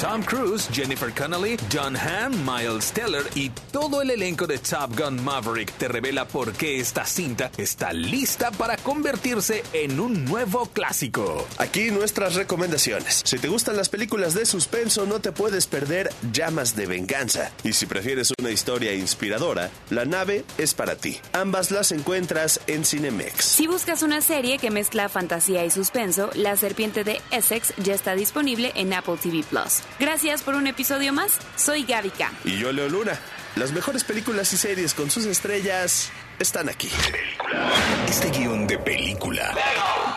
Tom 0.00 0.22
Cruise, 0.22 0.68
Jennifer 0.72 1.10
Connelly, 1.10 1.56
John 1.72 1.96
Hamm, 1.96 2.44
Miles 2.44 2.92
Teller 2.92 3.24
y 3.34 3.48
todo 3.72 4.02
el 4.02 4.10
elenco 4.10 4.46
de 4.46 4.58
Top 4.58 4.94
Gun 4.94 5.24
Maverick 5.24 5.72
te 5.78 5.88
revela 5.88 6.28
por 6.28 6.52
qué 6.52 6.78
esta 6.80 7.06
cinta 7.06 7.50
está 7.56 7.94
lista 7.94 8.50
para 8.50 8.76
convertirse 8.76 9.64
en 9.72 9.98
un 9.98 10.26
nuevo 10.26 10.66
clásico. 10.66 11.46
Aquí 11.56 11.90
nuestras 11.90 12.34
recomendaciones. 12.34 13.22
Si 13.24 13.38
te 13.38 13.48
gustan 13.48 13.78
las 13.78 13.88
películas 13.88 14.34
de 14.34 14.44
suspenso, 14.44 15.06
no 15.06 15.20
te 15.20 15.32
puedes 15.32 15.66
perder 15.66 16.10
Llamas 16.30 16.76
de 16.76 16.84
Venganza. 16.84 17.50
Y 17.64 17.72
si 17.72 17.86
prefieres 17.86 18.34
una 18.38 18.50
historia 18.50 18.92
inspiradora, 18.94 19.70
La 19.88 20.04
nave 20.04 20.44
es 20.58 20.74
para 20.74 20.96
ti. 20.96 21.18
Ambas 21.32 21.70
las 21.70 21.90
encuentras 21.90 22.60
en 22.66 22.84
Cinemex. 22.84 23.42
Si 23.42 23.66
buscas 23.66 24.02
una 24.02 24.20
serie 24.20 24.58
que 24.58 24.70
mezcla 24.70 25.08
fantasía 25.08 25.64
y 25.64 25.70
suspenso, 25.70 26.28
La 26.34 26.54
Serpiente 26.56 27.02
de 27.02 27.22
Essex 27.30 27.72
ya 27.78 27.94
está 27.94 28.14
disponible 28.14 28.72
en 28.74 28.92
Apple 28.92 29.16
TV 29.22 29.42
Plus. 29.48 29.85
Gracias 29.98 30.42
por 30.42 30.54
un 30.54 30.66
episodio 30.66 31.12
más. 31.12 31.38
Soy 31.56 31.84
Gaby 31.84 32.10
K. 32.10 32.30
Y 32.44 32.58
yo, 32.58 32.72
Leo 32.72 32.88
Luna. 32.88 33.18
Las 33.56 33.72
mejores 33.72 34.04
películas 34.04 34.52
y 34.52 34.56
series 34.58 34.92
con 34.92 35.10
sus 35.10 35.24
estrellas 35.24 36.10
están 36.38 36.68
aquí. 36.68 36.90
Este 38.08 38.30
guion 38.30 38.66
de 38.66 38.78
película 38.78 39.54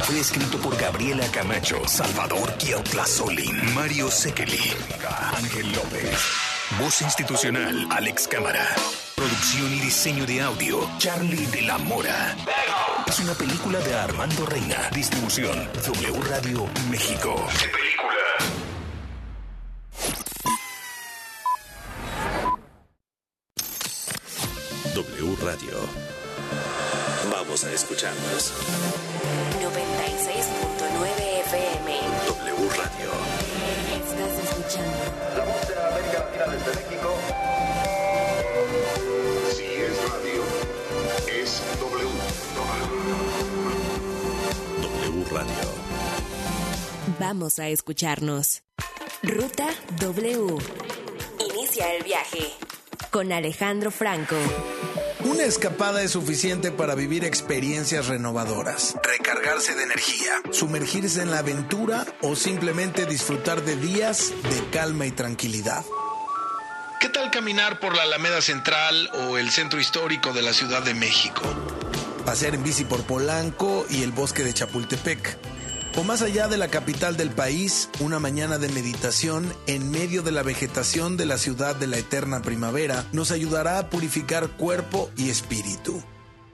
fue 0.01 0.19
escrito 0.19 0.57
por 0.59 0.75
Gabriela 0.77 1.25
Camacho, 1.31 1.87
Salvador 1.87 2.53
Solín, 3.05 3.73
Mario 3.73 4.11
Sekeli, 4.11 4.73
Ángel 5.37 5.71
López. 5.71 6.19
Voz 6.79 7.01
institucional, 7.01 7.87
Alex 7.91 8.27
Cámara. 8.27 8.67
Producción 9.15 9.73
y 9.73 9.79
diseño 9.79 10.25
de 10.25 10.41
audio, 10.41 10.89
Charlie 10.97 11.45
de 11.47 11.61
la 11.63 11.77
Mora. 11.77 12.35
Es 13.07 13.19
una 13.19 13.33
película 13.33 13.79
de 13.79 13.95
Armando 13.95 14.45
Reina. 14.45 14.89
Distribución, 14.93 15.67
W 15.73 16.21
Radio 16.29 16.67
México. 16.89 17.47
Radio. 25.59 25.79
Vamos 27.31 27.63
a 27.65 27.73
escucharnos. 27.73 28.53
96.9 29.59 29.79
FM. 31.45 31.99
W 32.27 32.69
Radio. 32.77 33.11
Estás 33.93 34.33
escuchando. 34.43 34.97
La 35.35 35.43
voz 35.43 35.67
de 35.67 35.73
América 35.75 36.19
Latina 36.19 36.45
desde 36.53 36.71
México. 36.75 37.09
Si 39.53 39.65
es 39.65 39.97
radio, 40.09 40.43
es 41.27 41.61
W. 41.81 42.09
W 44.81 45.25
Radio. 45.31 45.69
Vamos 47.19 47.59
a 47.59 47.67
escucharnos. 47.67 48.63
Ruta 49.23 49.67
W. 49.99 50.57
Inicia 51.53 51.93
el 51.95 52.03
viaje 52.03 52.53
con 53.11 53.31
Alejandro 53.33 53.91
Franco. 53.91 54.37
Una 55.29 55.43
escapada 55.43 56.01
es 56.01 56.13
suficiente 56.13 56.71
para 56.71 56.95
vivir 56.95 57.23
experiencias 57.23 58.07
renovadoras, 58.07 58.95
recargarse 59.03 59.75
de 59.75 59.83
energía, 59.83 60.41
sumergirse 60.49 61.21
en 61.21 61.29
la 61.29 61.37
aventura 61.37 62.07
o 62.23 62.35
simplemente 62.35 63.05
disfrutar 63.05 63.63
de 63.63 63.75
días 63.75 64.33
de 64.41 64.69
calma 64.71 65.05
y 65.05 65.11
tranquilidad. 65.11 65.85
¿Qué 66.99 67.09
tal 67.09 67.29
caminar 67.29 67.79
por 67.79 67.95
la 67.95 68.03
Alameda 68.03 68.41
Central 68.41 69.07
o 69.13 69.37
el 69.37 69.51
centro 69.51 69.79
histórico 69.79 70.33
de 70.33 70.41
la 70.41 70.51
Ciudad 70.51 70.81
de 70.81 70.95
México? 70.95 71.43
Pasear 72.25 72.55
en 72.55 72.63
bici 72.63 72.83
por 72.83 73.03
Polanco 73.03 73.85
y 73.87 74.01
el 74.01 74.11
bosque 74.11 74.43
de 74.43 74.55
Chapultepec. 74.55 75.37
O 75.97 76.03
más 76.03 76.21
allá 76.21 76.47
de 76.47 76.57
la 76.57 76.69
capital 76.69 77.17
del 77.17 77.31
país, 77.31 77.89
una 77.99 78.19
mañana 78.19 78.57
de 78.57 78.69
meditación 78.69 79.53
en 79.67 79.91
medio 79.91 80.21
de 80.21 80.31
la 80.31 80.43
vegetación 80.43 81.17
de 81.17 81.25
la 81.25 81.37
ciudad 81.37 81.75
de 81.75 81.87
la 81.87 81.97
eterna 81.97 82.41
primavera 82.41 83.05
nos 83.11 83.31
ayudará 83.31 83.79
a 83.79 83.89
purificar 83.89 84.49
cuerpo 84.49 85.09
y 85.17 85.29
espíritu. 85.29 86.01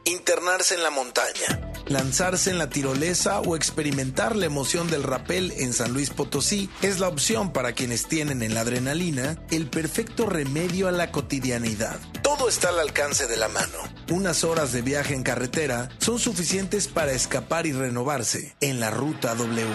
Internarse 0.05 0.75
en 0.75 0.83
la 0.83 0.89
montaña, 0.89 1.73
lanzarse 1.87 2.49
en 2.49 2.57
la 2.57 2.69
tirolesa 2.69 3.41
o 3.41 3.55
experimentar 3.55 4.35
la 4.35 4.45
emoción 4.45 4.89
del 4.89 5.03
rapel 5.03 5.53
en 5.57 5.73
San 5.73 5.93
Luis 5.93 6.09
Potosí 6.09 6.69
es 6.81 6.99
la 6.99 7.07
opción 7.07 7.51
para 7.51 7.73
quienes 7.73 8.07
tienen 8.07 8.41
en 8.41 8.53
la 8.53 8.61
adrenalina 8.61 9.37
el 9.51 9.69
perfecto 9.69 10.25
remedio 10.25 10.87
a 10.87 10.91
la 10.91 11.11
cotidianidad. 11.11 11.99
Todo 12.21 12.49
está 12.49 12.69
al 12.69 12.79
alcance 12.79 13.27
de 13.27 13.37
la 13.37 13.47
mano. 13.47 13.77
Unas 14.09 14.43
horas 14.43 14.71
de 14.71 14.81
viaje 14.81 15.13
en 15.13 15.23
carretera 15.23 15.89
son 15.99 16.19
suficientes 16.19 16.87
para 16.87 17.11
escapar 17.11 17.65
y 17.65 17.73
renovarse 17.73 18.55
en 18.61 18.79
la 18.79 18.91
Ruta 18.91 19.35
W. 19.35 19.65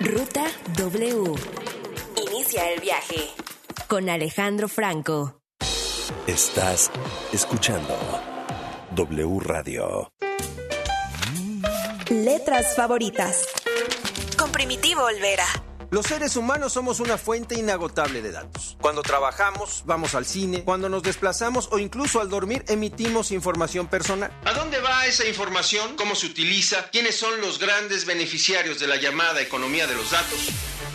Ruta 0.00 0.44
W. 0.76 1.34
Inicia 2.30 2.70
el 2.70 2.80
viaje 2.80 3.30
con 3.88 4.08
Alejandro 4.08 4.68
Franco. 4.68 5.40
Estás 6.26 6.90
escuchando 7.32 7.96
W 8.94 9.40
Radio. 9.40 10.12
Letras 12.10 12.74
favoritas. 12.76 13.46
Con 14.36 14.50
Primitivo 14.52 15.02
Olvera. 15.02 15.46
Los 15.90 16.06
seres 16.06 16.36
humanos 16.36 16.72
somos 16.72 17.00
una 17.00 17.18
fuente 17.18 17.54
inagotable 17.54 18.22
de 18.22 18.32
datos. 18.32 18.76
Cuando 18.80 19.02
trabajamos, 19.02 19.82
vamos 19.84 20.14
al 20.14 20.24
cine, 20.24 20.64
cuando 20.64 20.88
nos 20.88 21.02
desplazamos 21.02 21.68
o 21.70 21.78
incluso 21.78 22.20
al 22.20 22.30
dormir 22.30 22.64
emitimos 22.68 23.30
información 23.30 23.88
personal. 23.88 24.32
¿A 24.44 24.52
dónde 24.52 24.80
va 24.80 25.06
esa 25.06 25.26
información? 25.26 25.96
¿Cómo 25.96 26.14
se 26.14 26.26
utiliza? 26.26 26.88
¿Quiénes 26.90 27.16
son 27.16 27.40
los 27.40 27.58
grandes 27.58 28.06
beneficiarios 28.06 28.78
de 28.78 28.86
la 28.86 28.96
llamada 28.96 29.42
economía 29.42 29.86
de 29.86 29.94
los 29.94 30.10
datos? 30.10 30.48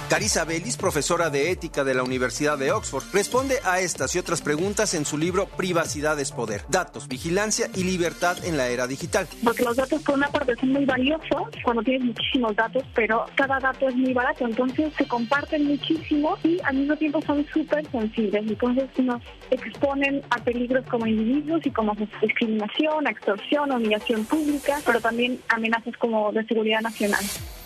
Carissa 0.09 0.45
Bellis, 0.45 0.77
profesora 0.77 1.29
de 1.29 1.51
ética 1.51 1.83
de 1.83 1.93
la 1.93 2.01
Universidad 2.01 2.57
de 2.57 2.71
Oxford, 2.71 3.03
responde 3.11 3.57
a 3.65 3.81
estas 3.81 4.15
y 4.15 4.19
otras 4.19 4.41
preguntas 4.41 4.93
en 4.93 5.03
su 5.05 5.17
libro 5.17 5.47
Privacidad 5.47 6.17
es 6.17 6.31
Poder, 6.31 6.63
Datos, 6.69 7.09
Vigilancia 7.09 7.69
y 7.75 7.83
Libertad 7.83 8.37
en 8.45 8.55
la 8.55 8.69
Era 8.69 8.87
Digital. 8.87 9.27
Porque 9.43 9.63
los 9.63 9.75
datos 9.75 10.01
por 10.03 10.15
una 10.15 10.29
parte 10.29 10.55
son 10.55 10.69
muy 10.69 10.85
valiosos 10.85 11.49
cuando 11.61 11.83
tienes 11.83 12.05
muchísimos 12.05 12.55
datos, 12.55 12.83
pero 12.95 13.25
cada 13.35 13.59
dato 13.59 13.89
es 13.89 13.95
muy 13.97 14.13
barato, 14.13 14.45
entonces 14.45 14.93
se 14.97 15.05
comparten 15.05 15.65
muchísimo 15.65 16.37
y 16.41 16.57
al 16.63 16.77
mismo 16.77 16.95
tiempo 16.95 17.21
son 17.23 17.45
súper 17.53 17.85
sensibles. 17.91 18.45
Entonces 18.47 18.85
nos 18.99 19.21
exponen 19.51 20.21
a 20.29 20.37
peligros 20.37 20.85
como 20.85 21.07
individuos 21.07 21.65
y 21.65 21.71
como 21.71 21.95
discriminación, 22.21 23.07
extorsión, 23.07 23.71
humillación 23.71 24.25
pública, 24.25 24.79
pero 24.85 24.99
también 25.01 25.39
amenazas 25.49 25.95
como 25.97 26.31
de 26.31 26.45
seguridad 26.45 26.81
nacional. 26.81 27.23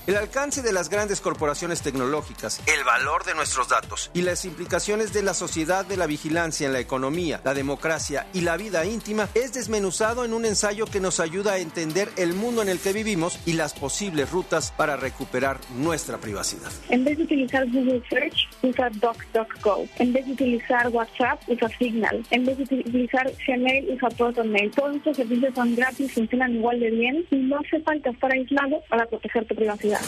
El 0.08 0.16
alcance 0.16 0.64
de 0.64 0.74
las 0.74 0.90
grandes 0.90 1.22
corporaciones 1.22 1.84
tecnológicas, 1.84 2.60
el 2.66 2.84
valor 2.84 3.24
de 3.24 3.36
nuestros 3.36 3.70
datos 3.70 4.10
y 4.16 4.24
las 4.24 4.46
implicaciones 4.46 5.14
de 5.14 5.22
la 5.22 5.36
sociedad 5.36 5.86
de 5.86 5.96
la 5.96 6.08
vigilancia 6.08 6.66
en 6.66 6.74
la 6.74 6.80
economía, 6.80 7.40
la 7.44 7.54
democracia 7.54 8.26
y 8.34 8.42
la 8.42 8.58
vida 8.58 8.84
íntima 8.84 9.30
es 9.36 9.54
desmenuzado 9.54 10.26
en 10.26 10.34
un 10.34 10.46
ensayo 10.46 10.88
que 10.88 11.00
nos 11.00 11.20
ayuda 11.20 11.54
a 11.54 11.58
entender 11.60 12.10
el 12.18 12.34
mundo 12.34 12.64
en 12.64 12.70
el 12.70 12.80
que 12.80 12.94
vivimos 12.94 13.40
y 13.46 13.54
las 13.54 13.76
posibles 13.76 14.32
rutas 14.32 14.72
para 14.72 14.98
recuperar 14.98 15.60
nuestra 15.76 16.18
privacidad. 16.18 16.72
En 16.90 17.04
vez 17.04 17.20
de 17.20 17.24
utilizar 17.24 17.70
Google 17.70 18.02
Search, 18.10 18.50
usa 18.64 18.90
DuckDuckGo. 18.90 19.86
En 20.00 20.14
vez 20.14 20.26
de 20.26 20.32
utilizar 20.32 20.88
WhatsApp, 20.88 21.42
usa 21.48 21.70
Signal. 21.78 22.24
En 22.32 22.46
vez 22.46 22.58
de 22.58 22.64
utilizar 22.64 23.32
Gmail, 23.46 23.90
usa 23.92 24.10
ProtonMail. 24.10 24.72
Todos 24.72 24.96
estos 24.96 25.18
servicios 25.18 25.54
son 25.56 25.76
gratis, 25.76 26.14
funcionan 26.14 26.56
igual 26.56 26.80
de 26.80 26.90
bien 26.92 27.26
y 27.32 27.36
no 27.38 27.58
hace 27.58 27.80
falta 27.82 28.10
estar 28.10 28.32
aislado 28.32 28.82
para 28.90 29.06
proteger 29.06 29.46
tu 29.46 29.56
privacidad. 29.56 30.02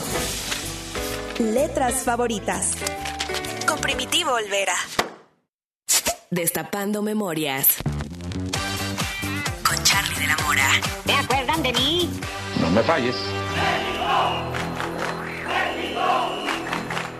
Letras 1.40 2.04
favoritas. 2.04 2.78
Con 3.68 3.80
Primitivo 3.80 4.32
Olvera. 4.32 4.76
Destapando 6.30 7.02
memorias. 7.02 7.82
Con 9.68 9.84
Charlie 9.84 10.20
de 10.20 10.28
la 10.28 10.38
Mora. 10.46 10.70
¿Te 11.06 11.14
acuerdan 11.14 11.64
de 11.64 11.74
mí? 11.74 12.10
No 12.62 12.70
me 12.72 12.84
falles. 12.84 13.16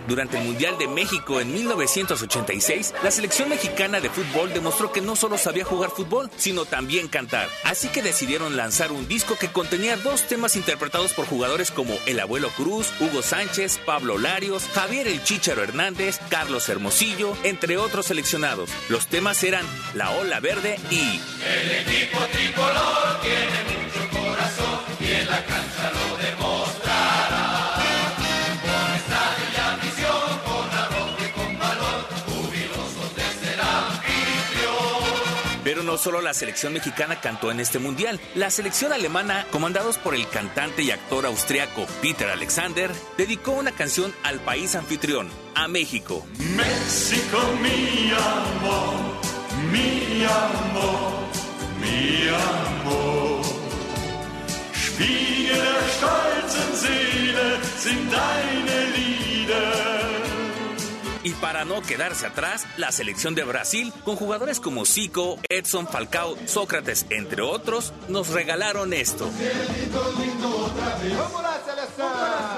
Durante 0.08 0.38
el 0.38 0.44
Mundial 0.44 0.78
de 0.78 0.88
México 0.88 1.40
en 1.40 1.54
1986, 1.54 2.94
la 3.04 3.12
selección 3.12 3.50
mexicana 3.50 4.02
de 4.02 4.10
fútbol 4.10 4.54
demostró 4.54 4.92
que 4.92 5.02
no 5.02 5.16
solo 5.16 5.38
sabía 5.38 5.64
jugar 5.64 5.92
fútbol, 5.92 6.30
sino 6.38 6.66
también 6.66 7.08
cantar. 7.08 7.48
Así 7.64 7.88
que 7.88 8.02
decidieron 8.02 8.58
lanzar 8.58 8.92
un 8.92 9.08
disco 9.08 9.36
que 9.40 9.48
contenía 9.48 9.96
dos 9.98 10.28
temas 10.28 10.56
interpretados 10.56 11.14
por 11.14 11.26
jugadores 11.26 11.72
como 11.72 11.94
El 12.06 12.20
Abuelo 12.20 12.50
Cruz, 12.50 12.92
Hugo 13.00 13.22
Sánchez, 13.22 13.80
Pablo 13.86 14.18
Larios, 14.18 14.64
Javier 14.74 15.08
El 15.08 15.24
Chícharo 15.24 15.64
Hernández, 15.64 16.20
Carlos 16.30 16.68
Hermosillo, 16.68 17.36
entre 17.44 17.78
otros 17.78 18.08
seleccionados. 18.08 18.70
Los 18.90 19.08
temas 19.08 19.44
eran 19.44 19.66
La 19.94 20.12
Ola 20.12 20.40
Verde 20.40 20.80
y 20.92 21.22
El 21.46 21.72
equipo 21.88 22.20
tricolor 22.32 23.22
tiene 23.22 23.84
mucho 23.84 24.10
corazón 24.20 24.80
y 25.00 25.26
la 25.26 25.46
cancha. 25.46 26.23
No 35.94 36.00
solo 36.00 36.22
la 36.22 36.34
selección 36.34 36.74
mexicana 36.74 37.22
cantó 37.22 37.52
en 37.52 37.60
este 37.60 37.78
mundial. 37.78 38.20
La 38.34 38.50
selección 38.50 38.92
alemana, 38.94 39.46
comandados 39.52 40.00
por 40.00 40.16
el 40.16 40.28
cantante 40.28 40.82
y 40.82 40.90
actor 40.90 41.24
austriaco 41.24 41.86
Peter 42.02 42.30
Alexander, 42.30 42.90
dedicó 43.16 43.52
una 43.52 43.72
canción 43.72 44.12
al 44.24 44.40
país 44.40 44.74
anfitrión, 44.74 45.30
a 45.54 45.68
México. 45.68 46.26
México, 46.40 47.38
mi 47.62 48.12
amor, 48.12 48.96
mi 49.72 50.24
amor, 50.24 51.14
mi 51.80 52.28
amor. 52.28 53.46
Spiegel 54.74 55.62
der 55.62 55.90
stolzen 55.96 56.76
Seele 56.76 57.60
sind 57.78 58.12
deine 58.12 58.78
Lieder. 58.96 59.93
Y 61.24 61.32
para 61.34 61.64
no 61.66 61.82
quedarse 61.82 62.26
atrás, 62.26 62.66
la 62.78 62.92
selección 62.92 63.36
de 63.36 63.44
Brasil, 63.44 63.94
con 64.04 64.16
jugadores 64.16 64.60
como 64.60 64.86
Zico, 64.86 65.40
Edson, 65.50 65.88
Falcao, 65.88 66.38
Sócrates, 66.46 67.06
entre 67.10 67.42
otros, 67.42 67.94
nos 68.10 68.30
regalaron 68.30 68.94
esto. 68.94 69.30
¡Vamos 71.18 71.44
la 71.44 71.62
selección! 71.66 72.53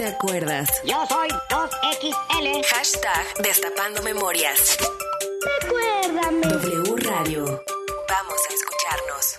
Te 0.00 0.06
acuerdas? 0.06 0.68
Yo 0.82 1.04
soy 1.06 1.28
2XL. 1.28 2.64
Hashtag 2.64 3.34
Destapando 3.42 4.02
Memorias. 4.02 4.78
Recuérdame. 5.60 6.40
W 6.40 6.96
Radio. 6.96 7.62
Vamos 8.08 8.40
a 8.48 8.54
escucharnos. 8.54 9.38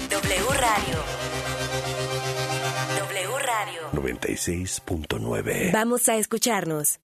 W 0.09 0.47
Radio. 0.55 0.99
W 3.01 3.39
Radio. 3.41 3.91
96.9. 3.93 5.73
Vamos 5.73 6.09
a 6.09 6.15
escucharnos. 6.15 7.01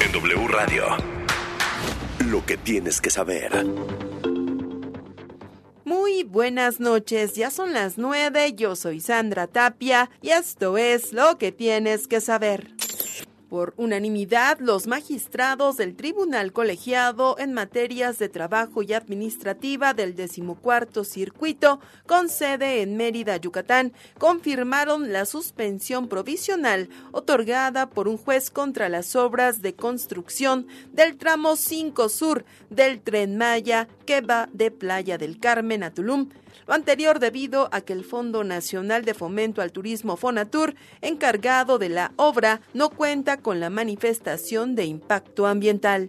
En 0.00 0.10
W 0.10 0.48
Radio. 0.48 0.84
Lo 2.26 2.44
que 2.44 2.56
tienes 2.56 3.00
que 3.00 3.10
saber. 3.10 3.52
Muy 5.90 6.22
buenas 6.22 6.78
noches, 6.78 7.34
ya 7.34 7.50
son 7.50 7.72
las 7.72 7.98
nueve, 7.98 8.52
yo 8.54 8.76
soy 8.76 9.00
Sandra 9.00 9.48
Tapia 9.48 10.08
y 10.22 10.28
esto 10.28 10.78
es 10.78 11.12
lo 11.12 11.36
que 11.36 11.50
tienes 11.50 12.06
que 12.06 12.20
saber. 12.20 12.79
Por 13.50 13.74
unanimidad, 13.78 14.60
los 14.60 14.86
magistrados 14.86 15.76
del 15.76 15.96
Tribunal 15.96 16.52
Colegiado 16.52 17.34
en 17.36 17.52
materias 17.52 18.16
de 18.20 18.28
trabajo 18.28 18.84
y 18.84 18.92
administrativa 18.92 19.92
del 19.92 20.14
decimocuarto 20.14 21.02
circuito, 21.02 21.80
con 22.06 22.28
sede 22.28 22.80
en 22.80 22.96
Mérida, 22.96 23.38
Yucatán, 23.38 23.92
confirmaron 24.18 25.12
la 25.12 25.26
suspensión 25.26 26.06
provisional 26.06 26.90
otorgada 27.10 27.90
por 27.90 28.06
un 28.06 28.18
juez 28.18 28.52
contra 28.52 28.88
las 28.88 29.16
obras 29.16 29.62
de 29.62 29.74
construcción 29.74 30.68
del 30.92 31.16
tramo 31.16 31.56
5 31.56 32.08
Sur 32.08 32.44
del 32.70 33.00
Tren 33.00 33.36
Maya 33.36 33.88
que 34.06 34.20
va 34.20 34.48
de 34.52 34.70
Playa 34.70 35.18
del 35.18 35.40
Carmen 35.40 35.82
a 35.82 35.92
Tulum. 35.92 36.28
Lo 36.66 36.74
anterior 36.74 37.18
debido 37.18 37.68
a 37.72 37.80
que 37.80 37.92
el 37.92 38.04
Fondo 38.04 38.44
Nacional 38.44 39.04
de 39.04 39.14
Fomento 39.14 39.62
al 39.62 39.72
Turismo 39.72 40.16
Fonatur, 40.16 40.74
encargado 41.00 41.78
de 41.78 41.88
la 41.88 42.12
obra, 42.16 42.60
no 42.74 42.90
cuenta 42.90 43.38
con 43.38 43.60
la 43.60 43.70
manifestación 43.70 44.74
de 44.74 44.84
impacto 44.84 45.46
ambiental. 45.46 46.08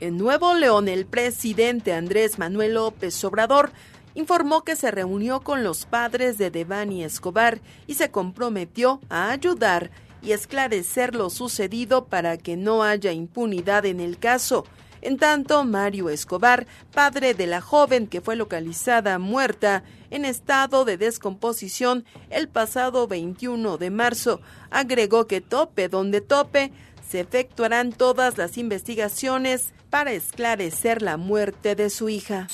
En 0.00 0.18
Nuevo 0.18 0.54
León, 0.54 0.88
el 0.88 1.06
presidente 1.06 1.92
Andrés 1.92 2.38
Manuel 2.38 2.74
López 2.74 3.22
Obrador 3.24 3.72
informó 4.14 4.62
que 4.62 4.76
se 4.76 4.90
reunió 4.90 5.40
con 5.40 5.64
los 5.64 5.86
padres 5.86 6.38
de 6.38 6.50
Devani 6.50 7.04
Escobar 7.04 7.60
y 7.86 7.94
se 7.94 8.10
comprometió 8.10 9.00
a 9.08 9.30
ayudar 9.30 9.90
y 10.22 10.32
esclarecer 10.32 11.14
lo 11.14 11.30
sucedido 11.30 12.06
para 12.06 12.38
que 12.38 12.56
no 12.56 12.82
haya 12.82 13.12
impunidad 13.12 13.84
en 13.86 14.00
el 14.00 14.18
caso. 14.18 14.64
En 15.04 15.18
tanto, 15.18 15.64
Mario 15.64 16.08
Escobar, 16.08 16.66
padre 16.94 17.34
de 17.34 17.46
la 17.46 17.60
joven 17.60 18.06
que 18.06 18.22
fue 18.22 18.36
localizada 18.36 19.18
muerta 19.18 19.84
en 20.10 20.24
estado 20.24 20.86
de 20.86 20.96
descomposición 20.96 22.06
el 22.30 22.48
pasado 22.48 23.06
21 23.06 23.76
de 23.76 23.90
marzo, 23.90 24.40
agregó 24.70 25.26
que 25.26 25.42
tope 25.42 25.90
donde 25.90 26.22
tope, 26.22 26.72
se 27.06 27.20
efectuarán 27.20 27.92
todas 27.92 28.38
las 28.38 28.56
investigaciones 28.56 29.74
para 29.90 30.12
esclarecer 30.12 31.02
la 31.02 31.18
muerte 31.18 31.74
de 31.74 31.90
su 31.90 32.08
hija. 32.08 32.48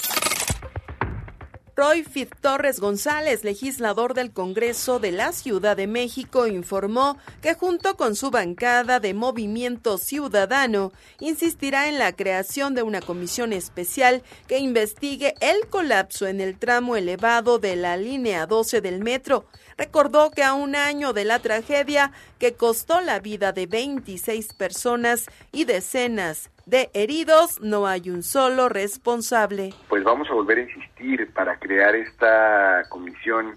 Roy 1.76 2.02
Fit 2.02 2.34
Torres 2.40 2.80
González, 2.80 3.44
legislador 3.44 4.14
del 4.14 4.32
Congreso 4.32 4.98
de 4.98 5.12
la 5.12 5.32
Ciudad 5.32 5.76
de 5.76 5.86
México, 5.86 6.46
informó 6.46 7.16
que 7.40 7.54
junto 7.54 7.96
con 7.96 8.16
su 8.16 8.30
bancada 8.30 9.00
de 9.00 9.14
Movimiento 9.14 9.96
Ciudadano 9.96 10.92
insistirá 11.20 11.88
en 11.88 11.98
la 11.98 12.12
creación 12.12 12.74
de 12.74 12.82
una 12.82 13.00
comisión 13.00 13.52
especial 13.52 14.22
que 14.46 14.58
investigue 14.58 15.34
el 15.40 15.68
colapso 15.68 16.26
en 16.26 16.40
el 16.40 16.58
tramo 16.58 16.96
elevado 16.96 17.58
de 17.58 17.76
la 17.76 17.96
línea 17.96 18.46
12 18.46 18.80
del 18.80 19.00
metro. 19.00 19.46
Recordó 19.80 20.30
que 20.30 20.42
a 20.42 20.52
un 20.52 20.76
año 20.76 21.14
de 21.14 21.24
la 21.24 21.38
tragedia 21.38 22.12
que 22.38 22.52
costó 22.52 23.00
la 23.00 23.18
vida 23.18 23.52
de 23.52 23.64
26 23.64 24.52
personas 24.52 25.30
y 25.52 25.64
decenas 25.64 26.50
de 26.66 26.90
heridos, 26.92 27.62
no 27.62 27.86
hay 27.86 28.10
un 28.10 28.22
solo 28.22 28.68
responsable. 28.68 29.72
Pues 29.88 30.04
vamos 30.04 30.28
a 30.28 30.34
volver 30.34 30.58
a 30.58 30.60
insistir 30.64 31.32
para 31.32 31.58
crear 31.58 31.96
esta 31.96 32.82
comisión 32.90 33.56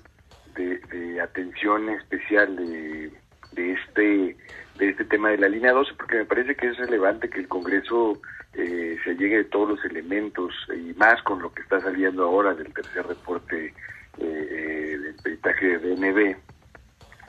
de, 0.55 0.77
de 0.77 1.19
atención 1.19 1.89
especial 1.89 2.55
de, 2.55 3.11
de, 3.51 3.73
este 3.73 4.37
de 4.77 4.89
este 4.91 5.03
tema 5.03 5.29
de 5.29 5.39
la 5.39 5.49
línea 5.49 5.73
12, 5.73 5.91
porque 5.97 6.19
me 6.19 6.25
parece 6.25 6.55
que 6.55 6.69
es 6.69 6.77
relevante 6.77 7.29
que 7.29 7.41
el 7.41 7.49
Congreso 7.49 8.21
eh, 8.53 8.95
se 9.03 9.15
llegue 9.15 9.39
de 9.39 9.43
todos 9.43 9.71
los 9.71 9.83
elementos 9.83 10.53
y 10.73 10.93
más 10.93 11.21
con 11.23 11.41
lo 11.41 11.53
que 11.53 11.63
está 11.63 11.81
saliendo 11.81 12.23
ahora 12.23 12.53
del 12.53 12.73
tercer 12.73 13.07
reporte 13.07 13.73
eh, 14.19 14.97
del 15.01 15.15
peritaje 15.23 15.79
de 15.79 15.95
DNB 15.95 16.37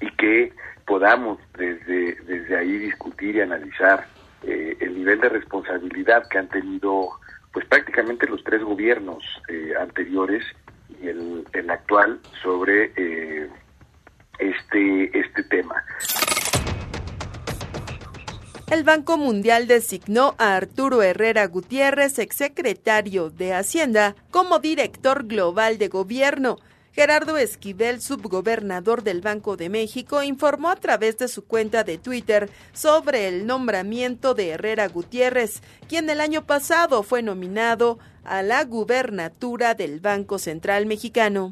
y 0.01 0.11
que 0.17 0.53
podamos 0.87 1.39
desde, 1.57 2.15
desde 2.23 2.57
ahí 2.57 2.79
discutir 2.79 3.37
y 3.37 3.41
analizar 3.41 4.07
eh, 4.43 4.77
el 4.81 4.95
nivel 4.95 5.21
de 5.21 5.29
responsabilidad 5.31 6.29
que 6.29 6.39
han 6.39 6.49
tenido 6.49 7.09
pues 7.53 7.65
prácticamente 7.67 8.27
los 8.27 8.43
tres 8.45 8.63
gobiernos 8.63 9.23
eh, 9.49 9.73
anteriores 9.81 10.45
y 11.01 11.09
el, 11.09 11.47
el 11.53 11.71
actual 11.71 12.21
sobre 12.43 12.93
eh, 12.97 13.49
este 14.39 15.19
este 15.19 15.45
tema. 15.45 15.83
El 18.71 18.83
Banco 18.83 19.17
Mundial 19.17 19.67
designó 19.69 20.35
a 20.39 20.57
Arturo 20.57 21.03
Herrera 21.03 21.47
Gutiérrez, 21.47 22.19
exsecretario 22.19 23.31
de 23.31 23.55
Hacienda, 23.55 24.17
como 24.31 24.59
director 24.59 25.27
global 25.27 25.79
de 25.79 25.89
gobierno. 25.89 26.59
Gerardo 26.95 27.37
Esquivel, 27.39 28.01
subgobernador 28.01 29.03
del 29.03 29.21
Banco 29.21 29.57
de 29.57 29.69
México, 29.69 30.23
informó 30.23 30.71
a 30.71 30.77
través 30.77 31.19
de 31.19 31.27
su 31.27 31.45
cuenta 31.45 31.83
de 31.83 31.99
Twitter 31.99 32.49
sobre 32.73 33.27
el 33.27 33.49
nombramiento 33.49 34.35
de 34.35 34.51
Herrera 34.51 34.87
Gutiérrez, 34.87 35.61
quien 35.89 36.09
el 36.09 36.21
año 36.21 36.47
pasado 36.47 37.03
fue 37.03 37.21
nominado 37.21 37.99
a 38.23 38.45
la 38.45 38.63
gubernatura 38.63 39.75
del 39.75 39.99
Banco 39.99 40.39
Central 40.39 40.87
Mexicano. 40.87 41.51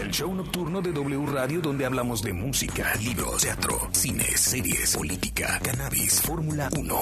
El 0.00 0.10
show 0.10 0.34
nocturno 0.34 0.80
de 0.82 0.92
W 0.92 1.26
Radio 1.26 1.60
donde 1.60 1.84
hablamos 1.84 2.22
de 2.22 2.32
música, 2.32 2.94
libros, 2.96 3.42
teatro, 3.42 3.88
cine, 3.92 4.24
series, 4.36 4.96
política, 4.96 5.60
cannabis, 5.62 6.20
Fórmula 6.22 6.68
1 6.76 6.92